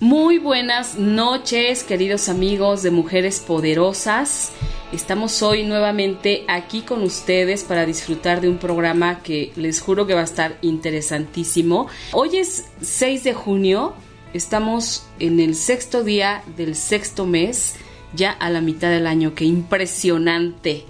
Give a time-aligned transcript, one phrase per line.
[0.00, 4.50] Muy buenas noches, queridos amigos de Mujeres Poderosas.
[4.92, 10.14] Estamos hoy nuevamente aquí con ustedes para disfrutar de un programa que les juro que
[10.14, 11.86] va a estar interesantísimo.
[12.10, 13.94] Hoy es 6 de junio,
[14.32, 17.76] estamos en el sexto día del sexto mes,
[18.14, 20.86] ya a la mitad del año, qué impresionante.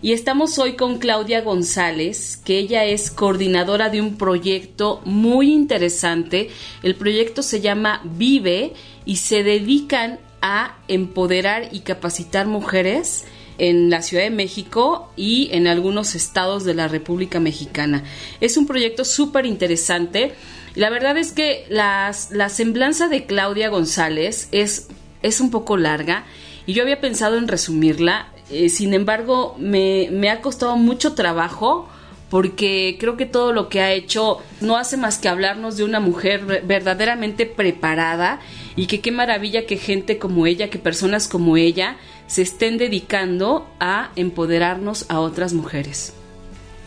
[0.00, 6.50] Y estamos hoy con Claudia González, que ella es coordinadora de un proyecto muy interesante.
[6.84, 13.24] El proyecto se llama Vive y se dedican a empoderar y capacitar mujeres
[13.58, 18.04] en la Ciudad de México y en algunos estados de la República Mexicana.
[18.40, 20.32] Es un proyecto súper interesante.
[20.76, 24.86] La verdad es que las, la semblanza de Claudia González es,
[25.22, 26.24] es un poco larga
[26.66, 28.28] y yo había pensado en resumirla.
[28.50, 31.88] Eh, sin embargo, me, me ha costado mucho trabajo
[32.30, 36.00] porque creo que todo lo que ha hecho no hace más que hablarnos de una
[36.00, 38.40] mujer verdaderamente preparada
[38.76, 43.66] y que qué maravilla que gente como ella, que personas como ella se estén dedicando
[43.80, 46.14] a empoderarnos a otras mujeres.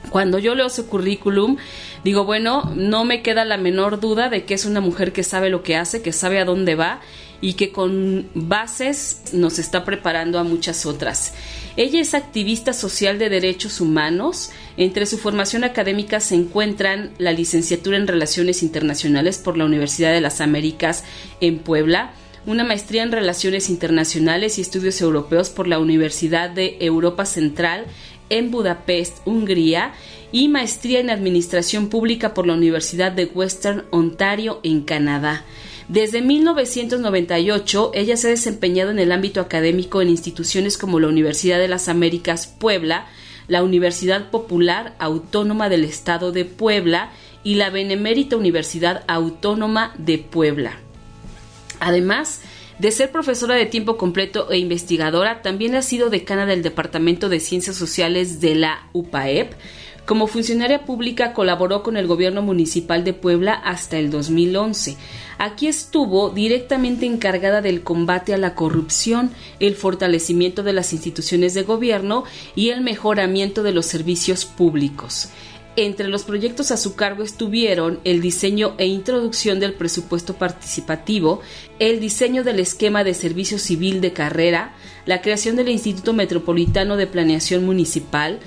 [0.10, 1.58] Cuando yo leo su currículum,
[2.04, 5.50] digo, bueno, no me queda la menor duda de que es una mujer que sabe
[5.50, 7.02] lo que hace, que sabe a dónde va
[7.42, 11.34] y que con bases nos está preparando a muchas otras.
[11.76, 14.52] Ella es activista social de derechos humanos.
[14.78, 20.22] Entre su formación académica se encuentran la licenciatura en Relaciones Internacionales por la Universidad de
[20.22, 21.04] las Américas
[21.40, 22.14] en Puebla,
[22.46, 27.86] una maestría en Relaciones Internacionales y Estudios Europeos por la Universidad de Europa Central
[28.30, 29.94] en Budapest, Hungría,
[30.32, 35.44] y maestría en Administración Pública por la Universidad de Western Ontario en Canadá.
[35.92, 41.60] Desde 1998, ella se ha desempeñado en el ámbito académico en instituciones como la Universidad
[41.60, 43.08] de las Américas Puebla,
[43.50, 47.12] la Universidad Popular Autónoma del Estado de Puebla
[47.44, 50.78] y la Benemérita Universidad Autónoma de Puebla.
[51.82, 52.40] Además,
[52.80, 57.42] de ser profesora de tiempo completo e investigadora, también ha sido decana del Departamento de
[57.42, 59.56] Ciencias Sociales de la UPAEP,
[60.06, 64.98] como funcionaria pública colaboró con el gobierno municipal de Puebla hasta el 2011.
[65.38, 71.64] Aquí estuvo directamente encargada del combate a la corrupción, el fortalecimiento de las instituciones de
[71.64, 72.24] gobierno
[72.56, 75.30] y el mejoramiento de los servicios públicos.
[75.78, 81.40] Entre los proyectos a su cargo estuvieron el diseño e introducción del presupuesto participativo,
[81.80, 84.74] el diseño del esquema de servicio civil de carrera,
[85.06, 88.42] la creación del Instituto Metropolitano de Planeación Municipal,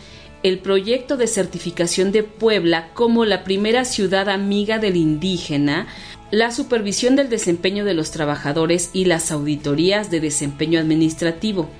[0.44, 5.86] el proyecto de certificación de Puebla como la primera ciudad amiga del indígena,
[6.30, 11.70] la supervisión del desempeño de los trabajadores y las auditorías de desempeño administrativo.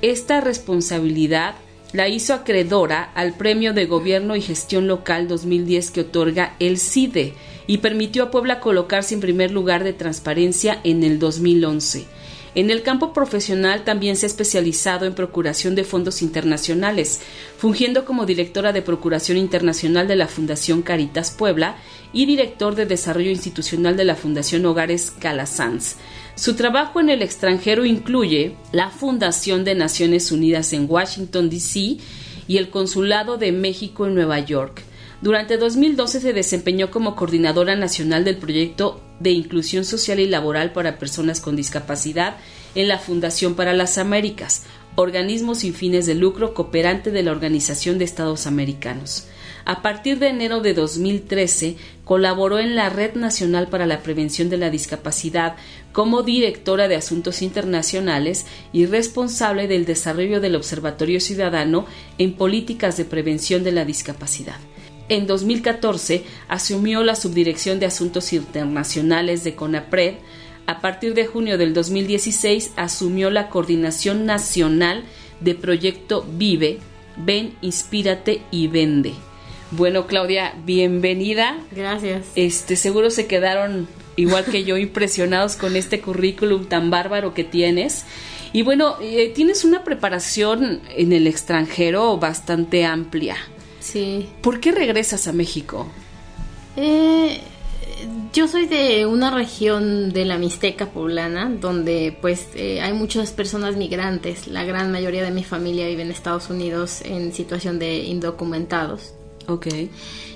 [0.00, 1.56] Esta responsabilidad
[1.92, 7.34] la hizo acreedora al Premio de Gobierno y Gestión Local 2010 que otorga el CIDE
[7.66, 12.06] y permitió a Puebla colocarse en primer lugar de transparencia en el 2011.
[12.54, 17.20] En el campo profesional también se ha especializado en procuración de fondos internacionales,
[17.58, 21.76] fungiendo como directora de Procuración Internacional de la Fundación Caritas Puebla
[22.12, 25.96] y director de Desarrollo Institucional de la Fundación Hogares Calasanz.
[26.36, 31.98] Su trabajo en el extranjero incluye la Fundación de Naciones Unidas en Washington, D.C.
[32.46, 34.82] y el Consulado de México en Nueva York.
[35.24, 40.98] Durante 2012 se desempeñó como coordinadora nacional del proyecto de inclusión social y laboral para
[40.98, 42.36] personas con discapacidad
[42.74, 44.64] en la Fundación para las Américas,
[44.96, 49.26] organismo sin fines de lucro cooperante de la Organización de Estados Americanos.
[49.64, 54.58] A partir de enero de 2013, colaboró en la Red Nacional para la Prevención de
[54.58, 55.56] la Discapacidad
[55.94, 58.44] como directora de Asuntos Internacionales
[58.74, 61.86] y responsable del desarrollo del Observatorio Ciudadano
[62.18, 64.58] en Políticas de Prevención de la Discapacidad.
[65.08, 70.14] En 2014 asumió la subdirección de Asuntos Internacionales de CONAPRED.
[70.66, 75.04] A partir de junio del 2016 asumió la coordinación nacional
[75.40, 76.78] de Proyecto Vive,
[77.18, 79.12] Ven, Inspírate y Vende.
[79.72, 81.58] Bueno, Claudia, bienvenida.
[81.70, 82.28] Gracias.
[82.34, 83.86] Este, seguro se quedaron
[84.16, 88.06] igual que yo, impresionados con este currículum tan bárbaro que tienes.
[88.54, 93.36] Y bueno, eh, tienes una preparación en el extranjero bastante amplia.
[93.84, 94.28] Sí.
[94.40, 95.86] ¿Por qué regresas a México?
[96.76, 97.40] Eh,
[98.32, 103.76] yo soy de una región de la Mixteca poblana, donde pues eh, hay muchas personas
[103.76, 104.48] migrantes.
[104.48, 109.12] La gran mayoría de mi familia vive en Estados Unidos en situación de indocumentados.
[109.48, 109.66] Ok.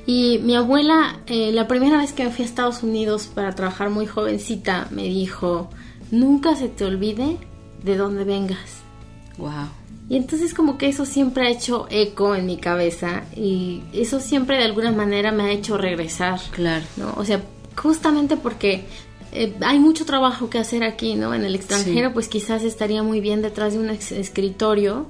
[0.06, 3.88] Y mi abuela, eh, la primera vez que me fui a Estados Unidos para trabajar
[3.88, 5.70] muy jovencita, me dijo,
[6.10, 7.38] nunca se te olvide
[7.82, 8.82] de dónde vengas.
[9.38, 9.68] Wow.
[10.10, 14.56] Y entonces como que eso siempre ha hecho eco en mi cabeza y eso siempre
[14.56, 16.40] de alguna manera me ha hecho regresar.
[16.52, 16.84] Claro.
[16.96, 17.12] ¿no?
[17.16, 17.42] O sea,
[17.76, 18.84] justamente porque
[19.32, 21.34] eh, hay mucho trabajo que hacer aquí, ¿no?
[21.34, 22.14] En el extranjero, Sí.
[22.14, 25.06] pues quizás estaría muy bien detrás de un escritorio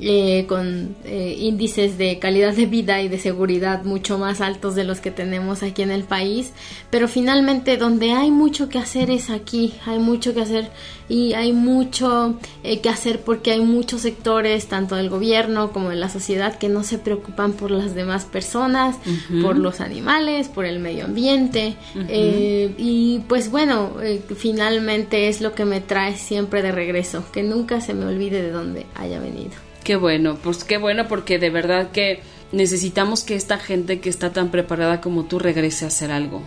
[0.00, 4.84] eh, con eh, índices de calidad de vida y de seguridad mucho más altos de
[4.84, 6.52] los que tenemos aquí en el país,
[6.90, 10.70] pero finalmente donde hay mucho que hacer es aquí, hay mucho que hacer
[11.08, 15.96] y hay mucho eh, que hacer porque hay muchos sectores, tanto del gobierno como de
[15.96, 18.96] la sociedad, que no se preocupan por las demás personas,
[19.42, 21.76] por los animales, por el medio ambiente.
[22.08, 27.42] eh, y pues bueno, eh, finalmente es lo que me trae siempre de regreso, que
[27.42, 29.67] nunca se me olvide de dónde haya venido.
[29.88, 32.20] Qué bueno, pues qué bueno porque de verdad que
[32.52, 36.42] necesitamos que esta gente que está tan preparada como tú regrese a hacer algo,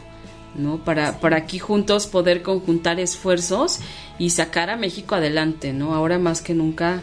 [0.53, 0.77] ¿no?
[0.85, 3.79] Para, para aquí juntos poder conjuntar esfuerzos
[4.19, 5.95] y sacar a México adelante, ¿no?
[5.95, 7.01] Ahora más que nunca,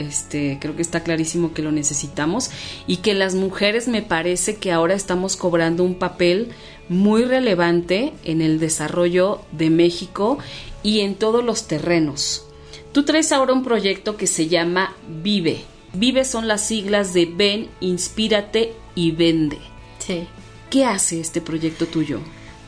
[0.00, 2.50] este, creo que está clarísimo que lo necesitamos
[2.88, 6.48] y que las mujeres me parece que ahora estamos cobrando un papel
[6.88, 10.38] muy relevante en el desarrollo de México
[10.82, 12.49] y en todos los terrenos.
[12.92, 15.62] Tú traes ahora un proyecto que se llama Vive.
[15.92, 19.58] Vive son las siglas de Ven, Inspírate y Vende.
[19.98, 20.26] Sí.
[20.70, 22.20] ¿Qué hace este proyecto tuyo?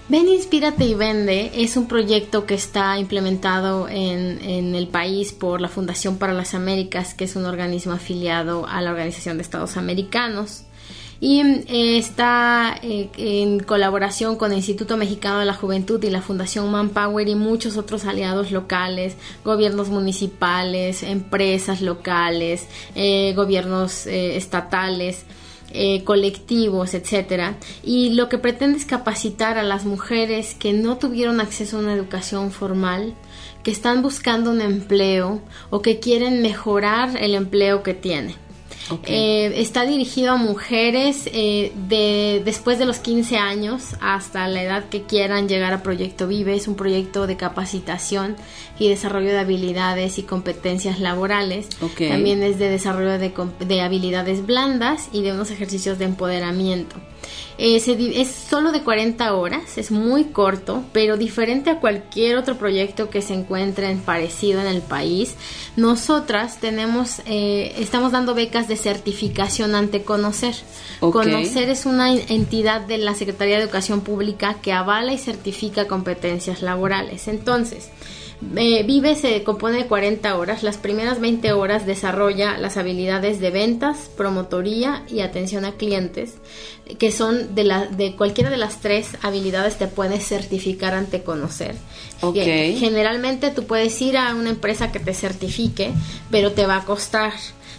[0.09, 5.61] Ven, Inspírate y Vende es un proyecto que está implementado en, en el país por
[5.61, 9.77] la Fundación para las Américas, que es un organismo afiliado a la Organización de Estados
[9.77, 10.65] Americanos.
[11.23, 16.21] Y eh, está eh, en colaboración con el Instituto Mexicano de la Juventud y la
[16.21, 19.15] Fundación Manpower y muchos otros aliados locales,
[19.45, 22.67] gobiernos municipales, empresas locales,
[22.97, 25.25] eh, gobiernos eh, estatales
[26.05, 27.57] colectivos, etcétera.
[27.83, 31.95] Y lo que pretende es capacitar a las mujeres que no tuvieron acceso a una
[31.95, 33.15] educación formal,
[33.63, 35.41] que están buscando un empleo
[35.71, 38.42] o que quieren mejorar el empleo que tienen.
[39.07, 44.89] Eh, está dirigido a mujeres eh, de después de los 15 años hasta la edad
[44.89, 46.55] que quieran llegar a Proyecto Vive.
[46.55, 48.37] Es un proyecto de capacitación
[48.79, 51.69] y desarrollo de habilidades y competencias laborales.
[51.97, 53.33] También es de desarrollo de,
[53.67, 56.97] de habilidades blandas y de unos ejercicios de empoderamiento.
[57.59, 62.57] Eh, se es solo de 40 horas, es muy corto, pero diferente a cualquier otro
[62.57, 65.35] proyecto que se encuentre en parecido en el país.
[65.77, 70.55] Nosotras tenemos, eh, estamos dando becas de certificación ante Conocer.
[71.01, 75.87] Conocer es una en- entidad de la Secretaría de Educación Pública que avala y certifica
[75.89, 77.29] competencias laborales.
[77.29, 77.91] Entonces,
[78.57, 80.63] eh, Vive se compone de 40 horas.
[80.63, 86.35] Las primeras 20 horas desarrolla las habilidades de ventas, promotoría y atención a clientes,
[86.99, 91.75] que son de, la, de cualquiera de las tres habilidades te puedes certificar ante conocer.
[92.79, 95.93] Generalmente tú puedes ir a una empresa que te certifique,
[96.31, 97.33] pero te va a costar.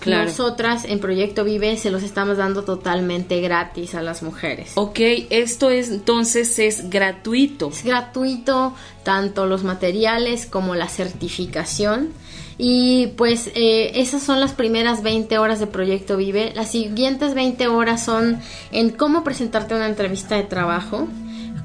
[0.03, 0.25] Claro.
[0.25, 4.73] Nosotras en Proyecto Vive se los estamos dando totalmente gratis a las mujeres.
[4.75, 7.69] Ok, esto es entonces es gratuito.
[7.69, 12.09] Es gratuito tanto los materiales como la certificación.
[12.57, 16.51] Y pues eh, esas son las primeras 20 horas de Proyecto Vive.
[16.53, 18.39] Las siguientes 20 horas son
[18.71, 21.07] en cómo presentarte a una entrevista de trabajo,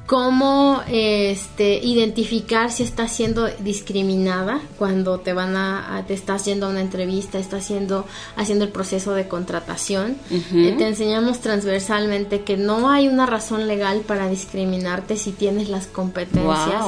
[0.09, 6.65] cómo este, identificar si estás siendo discriminada cuando te van a, a- te estás yendo
[6.65, 10.17] a una entrevista, estás haciendo, haciendo el proceso de contratación.
[10.31, 15.87] Eh, te enseñamos transversalmente que no hay una razón legal para discriminarte si tienes las
[15.87, 16.43] competencias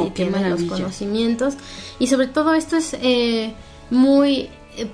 [0.06, 1.54] y qué tienes los conocimientos.
[1.98, 3.52] Y sobre todo esto es eh,
[3.90, 4.48] muy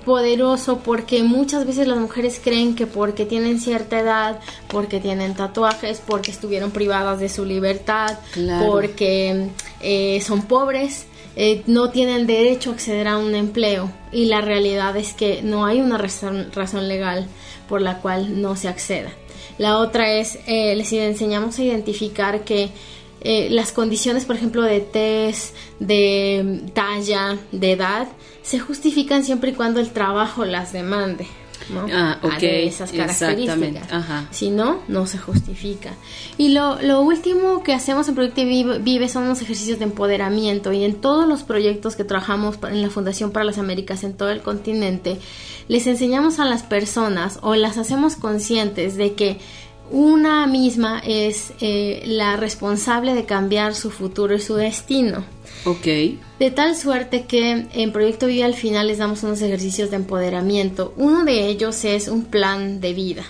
[0.05, 6.01] poderoso porque muchas veces las mujeres creen que porque tienen cierta edad, porque tienen tatuajes,
[6.05, 8.65] porque estuvieron privadas de su libertad, Claro.
[8.67, 9.49] porque
[9.81, 11.05] eh, son pobres,
[11.35, 15.65] eh, no tienen derecho a acceder a un empleo y la realidad es que no
[15.65, 17.27] hay una razón, razón legal
[17.69, 19.11] por la cual no se acceda.
[19.59, 22.69] La otra es, eh, les enseñamos a identificar que
[23.21, 28.07] eh, las condiciones, por ejemplo, de test, de talla, de edad,
[28.47, 31.27] se justifican siempre y cuando el trabajo las demande.
[31.69, 31.85] ¿no?
[31.91, 33.91] Ah, ok, de esas características.
[33.91, 34.27] ajá.
[34.31, 35.91] Si no, no se justifica.
[36.37, 40.85] Y lo, lo último que hacemos en Proyecto Vive, son unos ejercicios de empoderamiento y
[40.85, 44.41] en todos los proyectos que trabajamos en la Fundación para las Américas en todo el
[44.41, 45.19] continente,
[45.67, 49.39] les enseñamos a las personas o las hacemos conscientes de que
[49.91, 55.23] una misma es eh, la responsable de cambiar su futuro y su destino.
[55.65, 55.85] Ok.
[56.39, 60.93] De tal suerte que en Proyecto Vida al final les damos unos ejercicios de empoderamiento.
[60.97, 63.23] Uno de ellos es un plan de vida.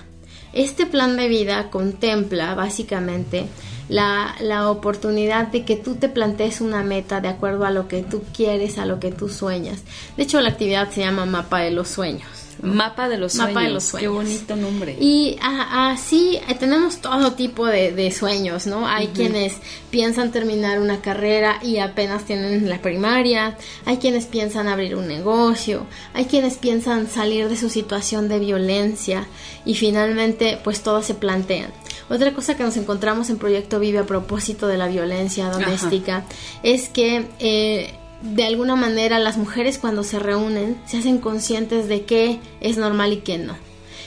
[0.53, 3.45] Este plan de vida contempla básicamente
[3.89, 8.03] la, la oportunidad de que tú te plantees una meta de acuerdo a lo que
[8.03, 9.83] tú quieres, a lo que tú sueñas.
[10.15, 12.46] De hecho, la actividad se llama Mapa de los Sueños.
[12.61, 13.53] Mapa de los sueños.
[13.53, 14.97] Mapa de los Qué bonito nombre.
[14.99, 18.87] Y así eh, tenemos todo tipo de, de sueños, ¿no?
[18.87, 19.55] Hay quienes
[19.89, 25.85] piensan terminar una carrera y apenas tienen la primaria, hay quienes piensan abrir un negocio,
[26.13, 29.27] hay quienes piensan salir de su situación de violencia
[29.65, 31.71] y finalmente pues todos se plantean.
[32.09, 36.23] Otra cosa que nos encontramos en Proyecto Vive a propósito de la violencia doméstica
[36.63, 42.03] es que eh, de alguna manera las mujeres cuando se reúnen se hacen conscientes de
[42.03, 43.55] qué es normal y qué no.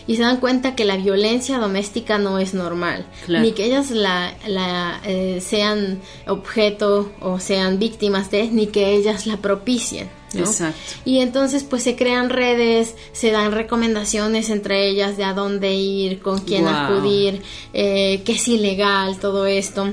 [0.06, 3.44] Y se dan cuenta que la violencia doméstica no es normal, Claro.
[3.44, 9.26] ni que ellas la, la, eh, sean objeto o sean víctimas de, ni que ellas
[9.26, 10.08] la propicien.
[10.34, 10.40] ¿no?
[10.40, 10.78] Exacto.
[11.04, 16.20] Y entonces pues se crean redes, se dan recomendaciones entre ellas de a dónde ir,
[16.20, 19.92] con quién acudir, eh, qué es ilegal, todo esto.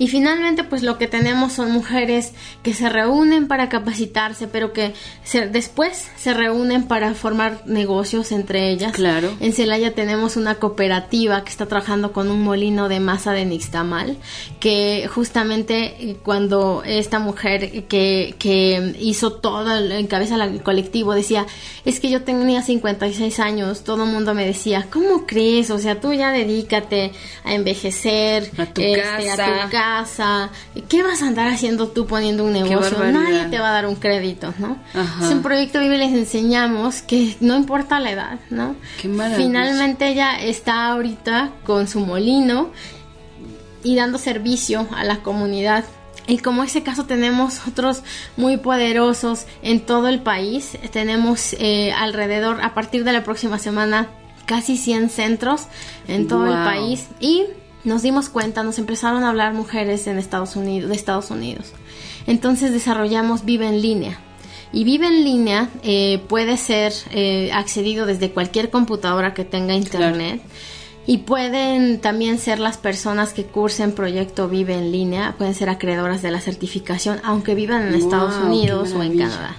[0.00, 4.94] Y finalmente, pues lo que tenemos son mujeres que se reúnen para capacitarse, pero que
[5.24, 8.92] se- después se reúnen para formar negocios entre ellas.
[8.92, 9.30] Claro.
[9.40, 14.16] En Celaya tenemos una cooperativa que está trabajando con un molino de masa de nixtamal,
[14.58, 21.44] que justamente eh, cuando esta mujer que, que hizo todo, encabeza la- el colectivo, decía,
[21.84, 25.70] es que yo tenía 56 años, todo el mundo me decía, ¿cómo crees?
[25.70, 27.12] O sea, tú ya dedícate
[27.44, 29.44] a envejecer, A tu este, casa.
[29.44, 29.89] a tu casa.
[30.88, 32.98] ¿Qué vas a andar haciendo tú poniendo un negocio?
[33.12, 34.76] Nadie te va a dar un crédito, ¿no?
[34.94, 35.24] Ajá.
[35.24, 38.74] Es un Proyecto Vive les enseñamos que no importa la edad, ¿no?
[39.00, 39.08] Qué.
[39.36, 42.70] Finalmente ella está ahorita con su molino
[43.82, 45.84] y dando servicio a la comunidad.
[46.26, 48.02] Y como ese caso tenemos otros
[48.36, 54.08] muy poderosos en todo el país, tenemos eh, alrededor, a partir de la próxima semana,
[54.46, 55.62] casi 100 centros
[56.06, 56.64] en todo el Wow.
[56.64, 57.06] país.
[57.20, 57.44] Y
[57.84, 61.72] nos dimos cuenta, nos empezaron a hablar mujeres en Estados Unidos, de Estados Unidos.
[62.26, 64.18] Entonces desarrollamos Vive en línea.
[64.72, 70.40] Y Vive en línea eh, puede ser eh, accedido desde cualquier computadora que tenga internet.
[71.06, 76.22] Y pueden también ser las personas que cursen Proyecto Vive en línea, pueden ser acreedoras
[76.22, 79.18] de la certificación, aunque vivan en Wow, Estados Unidos o en.
[79.18, 79.56] Canadá.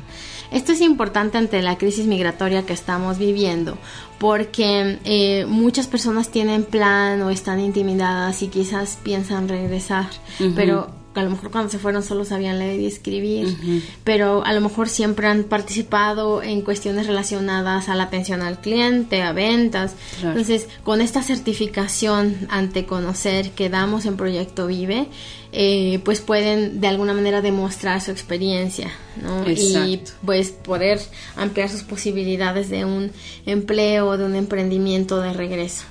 [0.51, 3.77] Esto es importante ante la crisis migratoria que estamos viviendo,
[4.19, 10.07] porque eh, muchas personas tienen plan o están intimidadas y quizás piensan regresar,
[10.55, 13.57] pero a lo mejor cuando se fueron solo sabían leer y escribir,
[14.03, 19.21] pero a lo mejor siempre han participado en cuestiones relacionadas a la atención al cliente,
[19.21, 19.95] a ventas.
[20.19, 20.29] Claro.
[20.29, 25.07] Entonces, con esta certificación ante conocer que damos en Proyecto Vive,
[25.53, 28.89] eh, pues pueden de alguna manera demostrar su experiencia,
[29.21, 29.43] ¿no?
[29.49, 31.01] Y pues poder
[31.35, 33.11] ampliar sus posibilidades de un
[33.45, 35.83] empleo, de un emprendimiento de regreso.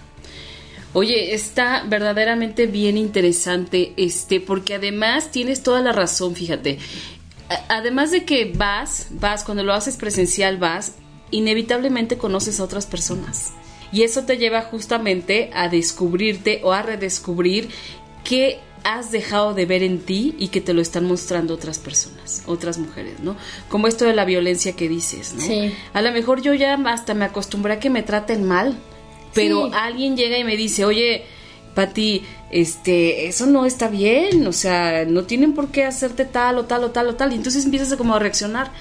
[0.93, 6.79] Oye, está verdaderamente bien interesante, este, porque además tienes toda la razón, fíjate.
[7.49, 10.95] A- Además de que vas, vas, cuando lo haces presencial, vas,
[11.31, 13.53] inevitablemente conoces a otras personas.
[13.93, 17.69] Y eso te lleva justamente a descubrirte o a redescubrir
[18.25, 22.43] qué has dejado de ver en ti y que te lo están mostrando otras personas,
[22.47, 23.37] otras mujeres, ¿no?
[23.69, 25.43] Como esto de la violencia que dices, ¿no?
[25.43, 25.73] Sí.
[25.93, 28.77] A lo mejor yo ya hasta me acostumbré a que me traten mal,
[29.35, 29.73] pero Sí.
[29.75, 31.25] alguien llega y me dice, oye,
[31.75, 36.65] Pati, este, eso no está bien, o sea, no tienen por qué hacerte tal o
[36.65, 38.73] tal o tal o tal, y entonces empiezas a como a reaccionar.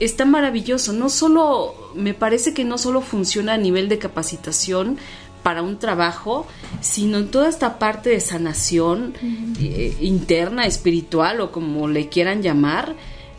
[0.00, 4.98] Está maravilloso, no solo, me parece que no solo funciona a nivel de capacitación
[5.42, 6.46] para un trabajo,
[6.80, 9.14] sino en toda esta parte de sanación
[9.60, 12.94] eh, interna, espiritual o como le quieran llamar,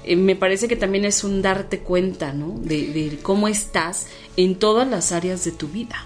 [0.06, 2.56] eh, me parece que también es un darte cuenta, ¿no?
[2.60, 5.98] De, de cómo estás en todas las áreas de tu vida.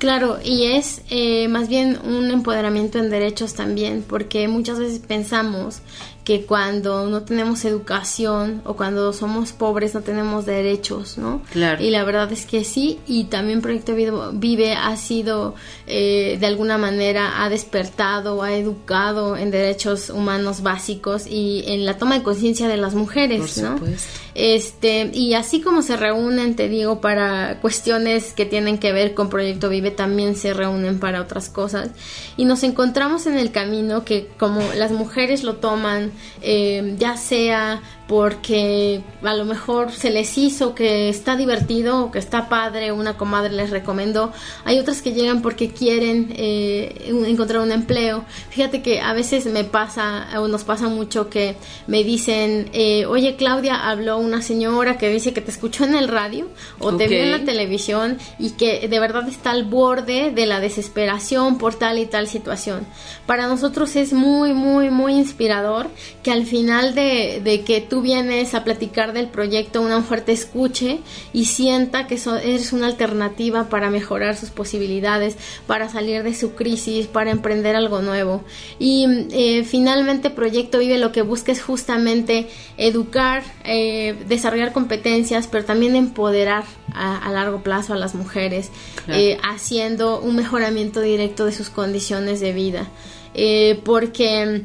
[0.00, 5.82] Claro, y es eh, más bien un empoderamiento en derechos también, porque muchas veces pensamos
[6.24, 11.42] que cuando no tenemos educación o cuando somos pobres no tenemos derechos, ¿no?
[11.50, 11.82] Claro.
[11.82, 13.94] Y la verdad es que sí, y también Proyecto
[14.32, 15.54] Vive ha sido,
[15.86, 21.98] eh, de alguna manera, ha despertado, ha educado en derechos humanos básicos y en la
[21.98, 23.78] toma de conciencia de las mujeres, Por ¿no?
[23.78, 24.08] supuesto.
[24.34, 29.28] Este, y así como se reúnen, te digo, para cuestiones que tienen que ver con
[29.28, 31.90] Proyecto Vive, también se reúnen para otras cosas.
[32.36, 37.82] Y nos encontramos en el camino que como las mujeres lo toman, eh, ya sea
[38.10, 43.16] porque a lo mejor se les hizo que está divertido o que está padre, una
[43.16, 44.32] comadre les recomendó.
[44.64, 48.24] Hay otras que llegan porque quieren eh, encontrar un empleo.
[48.48, 51.54] Fíjate que a veces me pasa, o nos pasa mucho que
[51.86, 56.08] me dicen, eh, oye Claudia, habló una señora que dice que te escuchó en el
[56.08, 56.48] radio
[56.80, 60.58] o te vio en la televisión y que de verdad está al borde de la
[60.58, 62.88] desesperación por tal y tal situación.
[63.26, 65.86] Para nosotros es muy, muy, muy inspirador
[66.24, 70.32] que al final de, de que tú vienes a platicar del proyecto, una mujer te
[70.32, 71.00] escuche
[71.32, 76.54] y sienta que so- eres una alternativa para mejorar sus posibilidades, para salir de su
[76.54, 78.44] crisis, para emprender algo nuevo.
[78.78, 85.64] Y eh, finalmente Proyecto Vive lo que busca es justamente educar, eh, desarrollar competencias, pero
[85.64, 88.70] también empoderar a, a largo plazo a las mujeres,
[89.04, 89.20] Claro.
[89.20, 92.88] eh, haciendo un mejoramiento directo de sus condiciones de vida.
[93.84, 94.64] Porque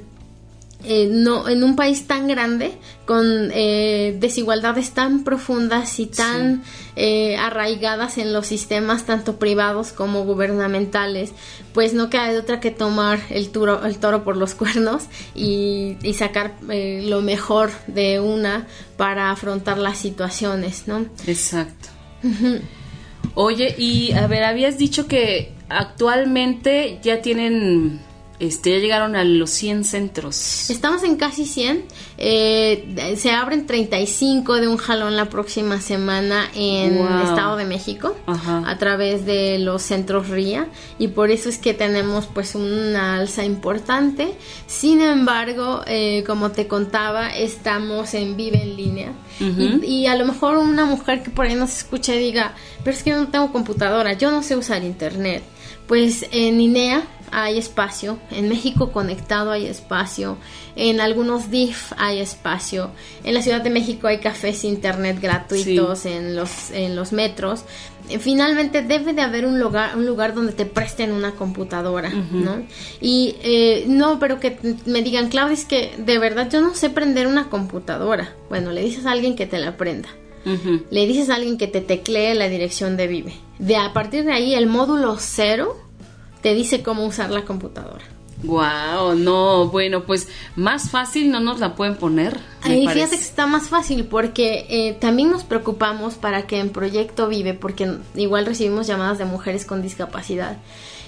[0.86, 6.64] eh, no en un país tan grande con eh, desigualdades tan profundas y tan
[6.96, 11.32] eh, arraigadas en los sistemas tanto privados como gubernamentales
[11.74, 15.98] pues no queda de otra que tomar el toro, el toro por los cuernos y,
[16.02, 21.90] y sacar eh, lo mejor de una para afrontar las situaciones no Exacto.
[23.34, 28.00] Oye, y a ver, habías dicho que actualmente ya tienen,
[28.40, 30.70] este, ya llegaron a los 100 centros.
[30.70, 31.86] Estamos en casi 100.
[32.18, 37.24] eh, se abren 35 de un jalón la próxima semana en Wow.
[37.30, 38.64] Estado de México Ajá.
[38.66, 40.68] a través de los centros RIA
[41.00, 44.34] y por eso es que tenemos pues una alza importante.
[44.68, 50.26] Sin embargo, eh, como te contaba, estamos en Vive en línea y, y a lo
[50.26, 53.52] mejor una mujer que por ahí nos escuche diga, pero es que yo no tengo
[53.52, 55.44] computadora, yo no sé usar internet.
[55.88, 60.38] Pues en INEA hay espacio, en México Conectado hay espacio,
[60.76, 62.92] en algunos DIF hay espacio,
[63.24, 67.64] en la Ciudad de México hay cafés internet gratuitos en los en los metros.
[68.10, 72.64] Eh, Finalmente debe de haber un lugar un lugar donde te presten una computadora, ¿no?
[73.02, 76.90] Y eh, no, pero que me digan, Claudia, es que de verdad yo no sé
[76.90, 78.34] prender una computadora.
[78.50, 80.10] Bueno, le dices a alguien que te la prenda
[80.92, 83.34] le dices a alguien que te teclee la dirección de Vive.
[83.58, 85.76] De a partir de ahí el módulo cero
[86.46, 88.06] te dice cómo usar la computadora.
[88.44, 92.40] Wow, no, bueno, pues más fácil no nos la pueden poner.
[92.62, 92.88] parece.
[92.88, 97.56] fíjate que está más fácil porque eh, también nos preocupamos para que en Proyecto Vive,
[97.56, 100.58] porque igual recibimos llamadas de mujeres con discapacidad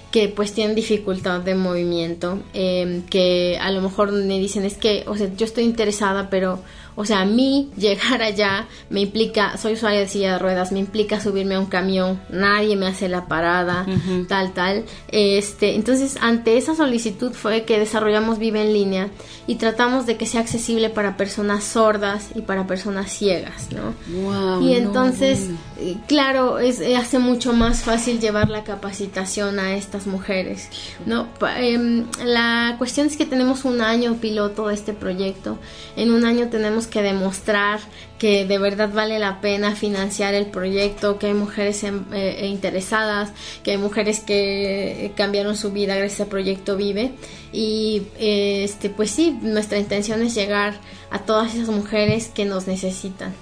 [0.09, 5.03] que pues tienen dificultad de movimiento, eh, que a lo mejor me dicen es que,
[5.05, 6.63] o sea, yo estoy interesada, pero,
[6.99, 10.79] o sea, a mí llegar allá me implica, soy usuaria de silla de ruedas, me
[10.79, 13.85] implica subirme a un camión, nadie me hace la parada,
[14.27, 14.83] tal, tal.
[15.09, 19.09] Este, entonces, ante esa solicitud fue que desarrollamos Vive en línea
[19.45, 23.93] y tratamos de que sea accesible para personas sordas y para personas ciegas, ¿no?
[24.19, 25.57] Guau, y no, entonces, bueno.
[25.79, 30.67] eh, claro, es, eh, hace mucho más fácil llevar la capacitación a estas mujeres,
[31.05, 31.27] ¿no?
[31.39, 35.59] Pa- em, la cuestión es que tenemos un año piloto de este proyecto.
[35.95, 37.79] En un año tenemos que demostrar
[38.17, 43.31] que de verdad vale la pena financiar el proyecto, que hay mujeres eh, eh, interesadas,
[43.63, 47.11] que hay mujeres que eh, cambiaron su vida gracias al proyecto Vive.
[47.53, 50.79] Y este, pues sí, nuestra intención es llegar
[51.11, 53.33] a todas esas mujeres que nos necesitan.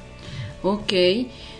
[0.63, 0.93] Ok.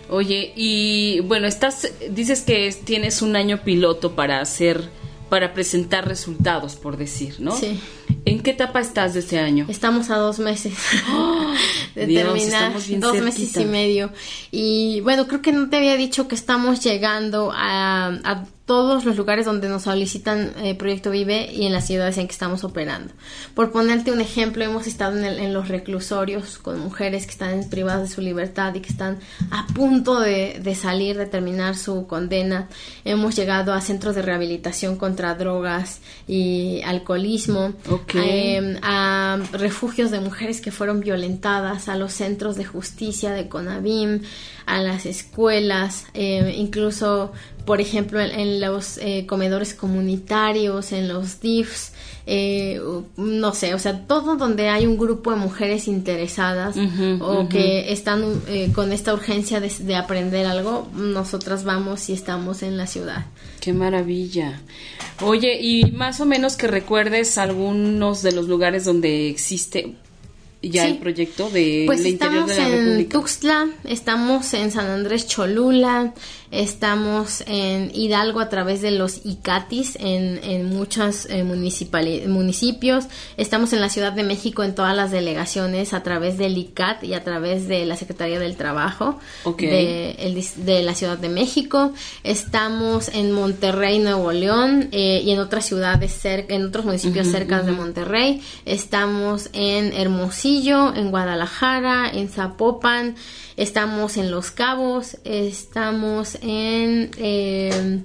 [0.08, 4.88] Oye, y bueno, estás, dices que es- tienes un año piloto para hacer,
[5.28, 7.56] para presentar resultados, por decir, ¿no?
[7.56, 7.80] Sí.
[8.24, 9.66] ¿En qué etapa estás de este año?
[9.68, 10.74] Estamos a dos meses
[11.94, 14.12] de Dios, terminar, dos meses y medio.
[14.50, 19.16] Y bueno, creo que no te había dicho que estamos llegando a, a todos los
[19.16, 23.14] lugares donde nos solicitan eh, Proyecto Vive y en las ciudades en que estamos operando.
[23.54, 27.70] Por ponerte un ejemplo, hemos estado en, el- en los reclusorios con mujeres que están
[27.70, 29.18] privadas de su libertad y que están
[29.52, 32.68] a punto de, de salir, de terminar su condena.
[33.04, 37.72] Hemos llegado a centros de rehabilitación contra drogas y alcoholismo.
[38.20, 44.22] em, a refugios de mujeres que fueron violentadas, a los centros de justicia de CONAVIM,
[44.66, 47.30] a las escuelas, em, incluso,
[47.66, 51.92] por ejemplo, en, los eh, comedores comunitarios, en los DIFs,
[52.24, 52.80] eh,
[53.16, 56.76] no sé, o sea, todo donde hay un grupo de mujeres interesadas
[57.20, 62.76] o que están eh, con esta urgencia de, aprender algo, nosotras vamos y estamos en
[62.76, 63.26] la ciudad.
[63.60, 64.60] Qué maravilla.
[65.22, 69.96] Oye, y más o menos que recuerdes algunos de los lugares donde existe
[70.62, 76.14] ya el proyecto de pues interior de la en Tuxtla, estamos en San Andrés Cholula,
[76.50, 83.06] Estamos en Hidalgo a través de los ICATIS en, en muchos eh, municipios.
[83.36, 87.14] Estamos en la Ciudad de México en todas las delegaciones a través del ICAT y
[87.14, 89.18] a través de la Secretaría del Trabajo
[89.58, 91.92] de, la Ciudad de México.
[92.22, 97.62] Estamos en Monterrey, Nuevo León eh, y en otras ciudades cerca, en otros municipios cerca
[97.62, 98.40] de Monterrey.
[98.64, 103.16] Estamos en Hermosillo, en Guadalajara, en Zapopan.
[103.56, 108.02] Estamos en Los Cabos, estamos en eh,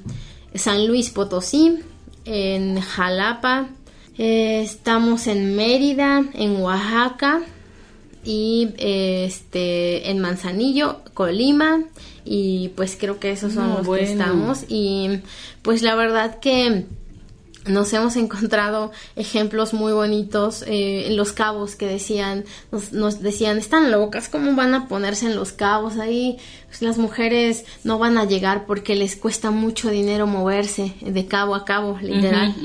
[0.55, 1.79] San Luis Potosí,
[2.25, 3.67] en Jalapa,
[4.17, 7.41] eh, estamos en Mérida, en Oaxaca
[8.23, 11.83] y este en Manzanillo, Colima
[12.25, 15.19] y pues creo que esos son los que estamos y
[15.61, 16.85] pues la verdad que
[17.65, 22.45] nos hemos encontrado ejemplos muy bonitos eh, en los cabos que decían,
[22.91, 25.97] nos, decían, están locas, ¿cómo van a ponerse en los cabos?
[25.97, 31.25] Ahí pues, las mujeres no van a llegar porque les cuesta mucho dinero moverse de
[31.27, 32.55] cabo a cabo, literal.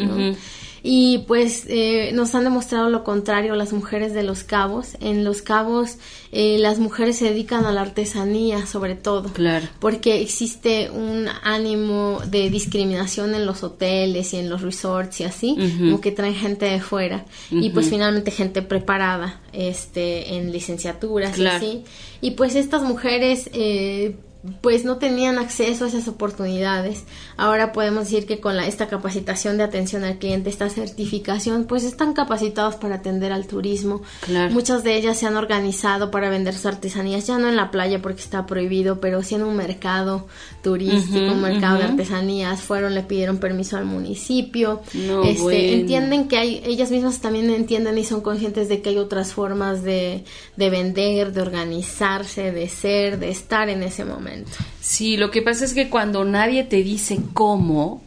[0.89, 4.97] Y pues eh, nos han demostrado lo contrario las mujeres de los cabos.
[5.01, 5.99] En los cabos
[6.31, 9.33] eh, las mujeres se dedican a la artesanía sobre todo.
[9.33, 9.67] Claro.
[9.81, 15.57] Porque existe un ánimo de discriminación en los hoteles y en los resorts y así,
[15.77, 17.25] como que traen gente de fuera.
[17.51, 21.85] Y pues finalmente gente preparada este, en licenciaturas y así.
[22.21, 24.15] Y pues estas mujeres eh,
[24.61, 27.05] pues no tenían acceso a esas oportunidades.
[27.37, 31.85] Ahora podemos decir que con la, esta capacitación de atención al cliente, esta certificación, pues
[31.85, 34.03] están capacitados para atender al turismo.
[34.51, 38.01] Muchas de ellas se han organizado para vender sus artesanías, ya no en la playa
[38.03, 40.27] porque está prohibido, pero sí en un mercado
[40.63, 42.61] turístico, un mercado de artesanías.
[42.63, 44.83] Fueron, le pidieron permiso al municipio.
[45.25, 49.33] este, Entienden que hay, ellas mismas también entienden y son conscientes de que hay otras
[49.33, 50.25] formas de,
[50.57, 54.36] de vender, de organizarse, de ser, de estar en ese momento.
[54.81, 58.03] Sí, lo que pasa es que cuando nadie te dice cómo,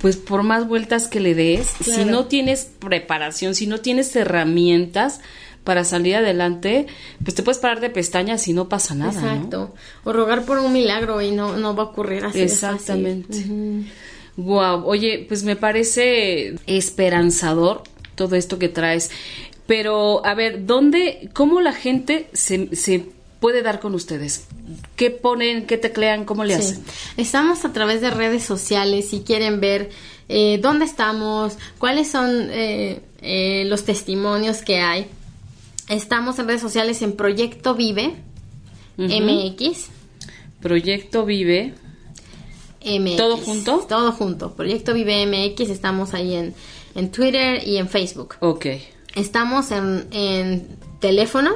[0.00, 5.20] pues por más vueltas que le des, si no tienes preparación, si no tienes herramientas
[5.64, 6.86] para salir adelante,
[7.22, 9.12] pues te puedes parar de pestañas y no pasa nada.
[9.12, 9.74] Exacto.
[10.04, 12.40] O rogar por un milagro y no, no va a ocurrir así.
[12.40, 13.44] Exactamente.
[14.38, 14.86] Wow.
[14.86, 17.82] Oye, pues me parece esperanzador
[18.14, 19.10] todo esto que traes.
[19.66, 23.10] Pero, a ver, ¿dónde, cómo la gente se, se
[23.40, 24.46] puede dar con ustedes?
[24.96, 26.82] ¿Qué ponen, qué teclean, cómo le hacen?
[27.16, 29.90] Estamos a través de redes sociales, si quieren ver
[30.28, 35.06] eh, dónde estamos, cuáles son eh, eh, los testimonios que hay.
[35.88, 38.16] Estamos en redes sociales en Proyecto Vive
[38.98, 39.86] MX.
[40.60, 41.74] Proyecto Vive.
[42.84, 43.16] MX.
[43.16, 43.78] ¿Todo junto?
[43.88, 44.54] Todo junto.
[44.54, 45.70] Proyecto Vive MX.
[45.70, 46.54] Estamos ahí en,
[46.94, 48.34] en Twitter y en Facebook.
[48.40, 48.66] Ok.
[49.14, 50.68] Estamos en, en
[51.00, 51.52] teléfono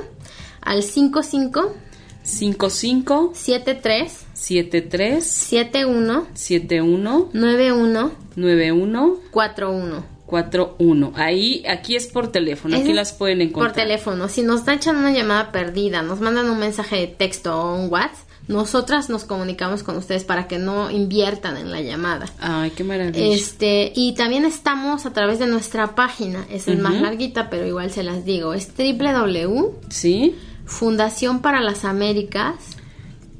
[0.63, 1.75] al 55
[2.23, 11.13] 55 73 73 71 71 91 91 41 41.
[11.15, 13.75] Ahí, aquí es por teléfono, aquí las pueden encontrar.
[13.75, 14.29] Por teléfono.
[14.29, 18.27] Si nos echan una llamada perdida, nos mandan un mensaje de texto o un WhatsApp,
[18.49, 22.27] nosotras nos comunicamos con ustedes para que no inviertan en la llamada.
[22.41, 23.27] Ay, qué maravilla.
[23.27, 27.91] Este, y también estamos a través de nuestra página, es el más larguita, pero igual
[27.91, 29.75] se las digo, es www.
[29.91, 32.77] Sí Fundación para las Américas.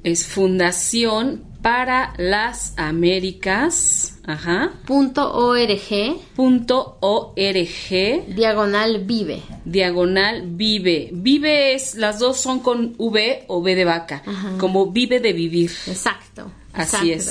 [0.05, 4.19] Es Fundación para las Américas.
[4.27, 4.73] Ajá.
[4.87, 6.21] Punto org.
[6.35, 8.35] Punto org.
[8.35, 9.43] Diagonal vive.
[9.65, 11.11] Diagonal vive.
[11.13, 14.23] Vive es, las dos son con V o B de vaca.
[14.59, 15.71] Como vive de vivir.
[15.87, 16.51] Exacto.
[16.73, 17.27] Así es.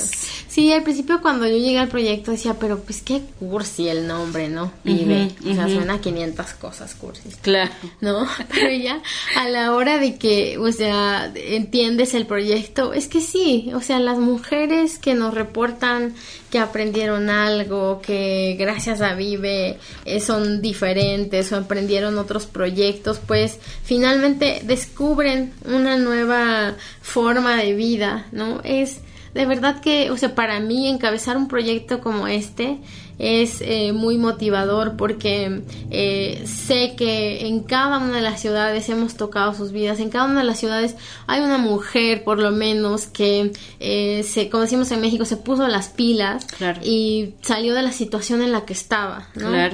[0.46, 4.48] Sí, al principio cuando yo llegué al proyecto decía, pero pues qué cursi el nombre,
[4.48, 4.72] ¿no?
[4.84, 5.30] Vive.
[5.44, 7.36] o sea, suena a 500 cosas cursis.
[7.42, 7.72] Claro.
[8.00, 8.28] ¿No?
[8.52, 9.02] Pero ya
[9.36, 13.98] a la hora de que, o sea, entiendes el proyecto, es que sí, o sea,
[13.98, 16.14] las mujeres que nos reportan
[16.50, 23.58] que aprendieron algo, que gracias a Vive eh, son diferentes o aprendieron otros proyectos, pues
[23.82, 28.60] finalmente descubren una nueva forma de vida, ¿no?
[28.64, 29.00] Es
[29.34, 32.78] de verdad que, o sea, para mí encabezar un proyecto como este
[33.18, 39.14] es eh, muy motivador porque eh, sé que en cada una de las ciudades hemos
[39.14, 43.06] tocado sus vidas, en cada una de las ciudades hay una mujer por lo menos
[43.06, 46.46] que eh, se, como decimos en México, se puso las pilas
[46.82, 49.28] y salió de la situación en la que estaba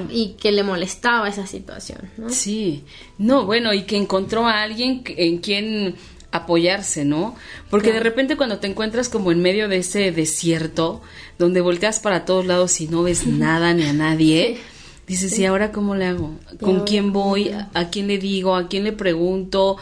[0.09, 1.99] y que le molestaba esa situación.
[2.27, 2.83] Sí,
[3.17, 5.95] no, bueno, y que encontró a alguien en quien
[6.31, 7.35] apoyarse, ¿no?
[7.69, 11.01] Porque de repente cuando te encuentras como en medio de ese desierto,
[11.37, 14.57] donde volteas para todos lados y no ves nada ni a nadie,
[15.07, 16.35] dices, ¿y ahora cómo le hago?
[16.59, 17.51] ¿Con quién voy?
[17.73, 18.55] ¿A quién le digo?
[18.55, 19.77] ¿A quién le pregunto?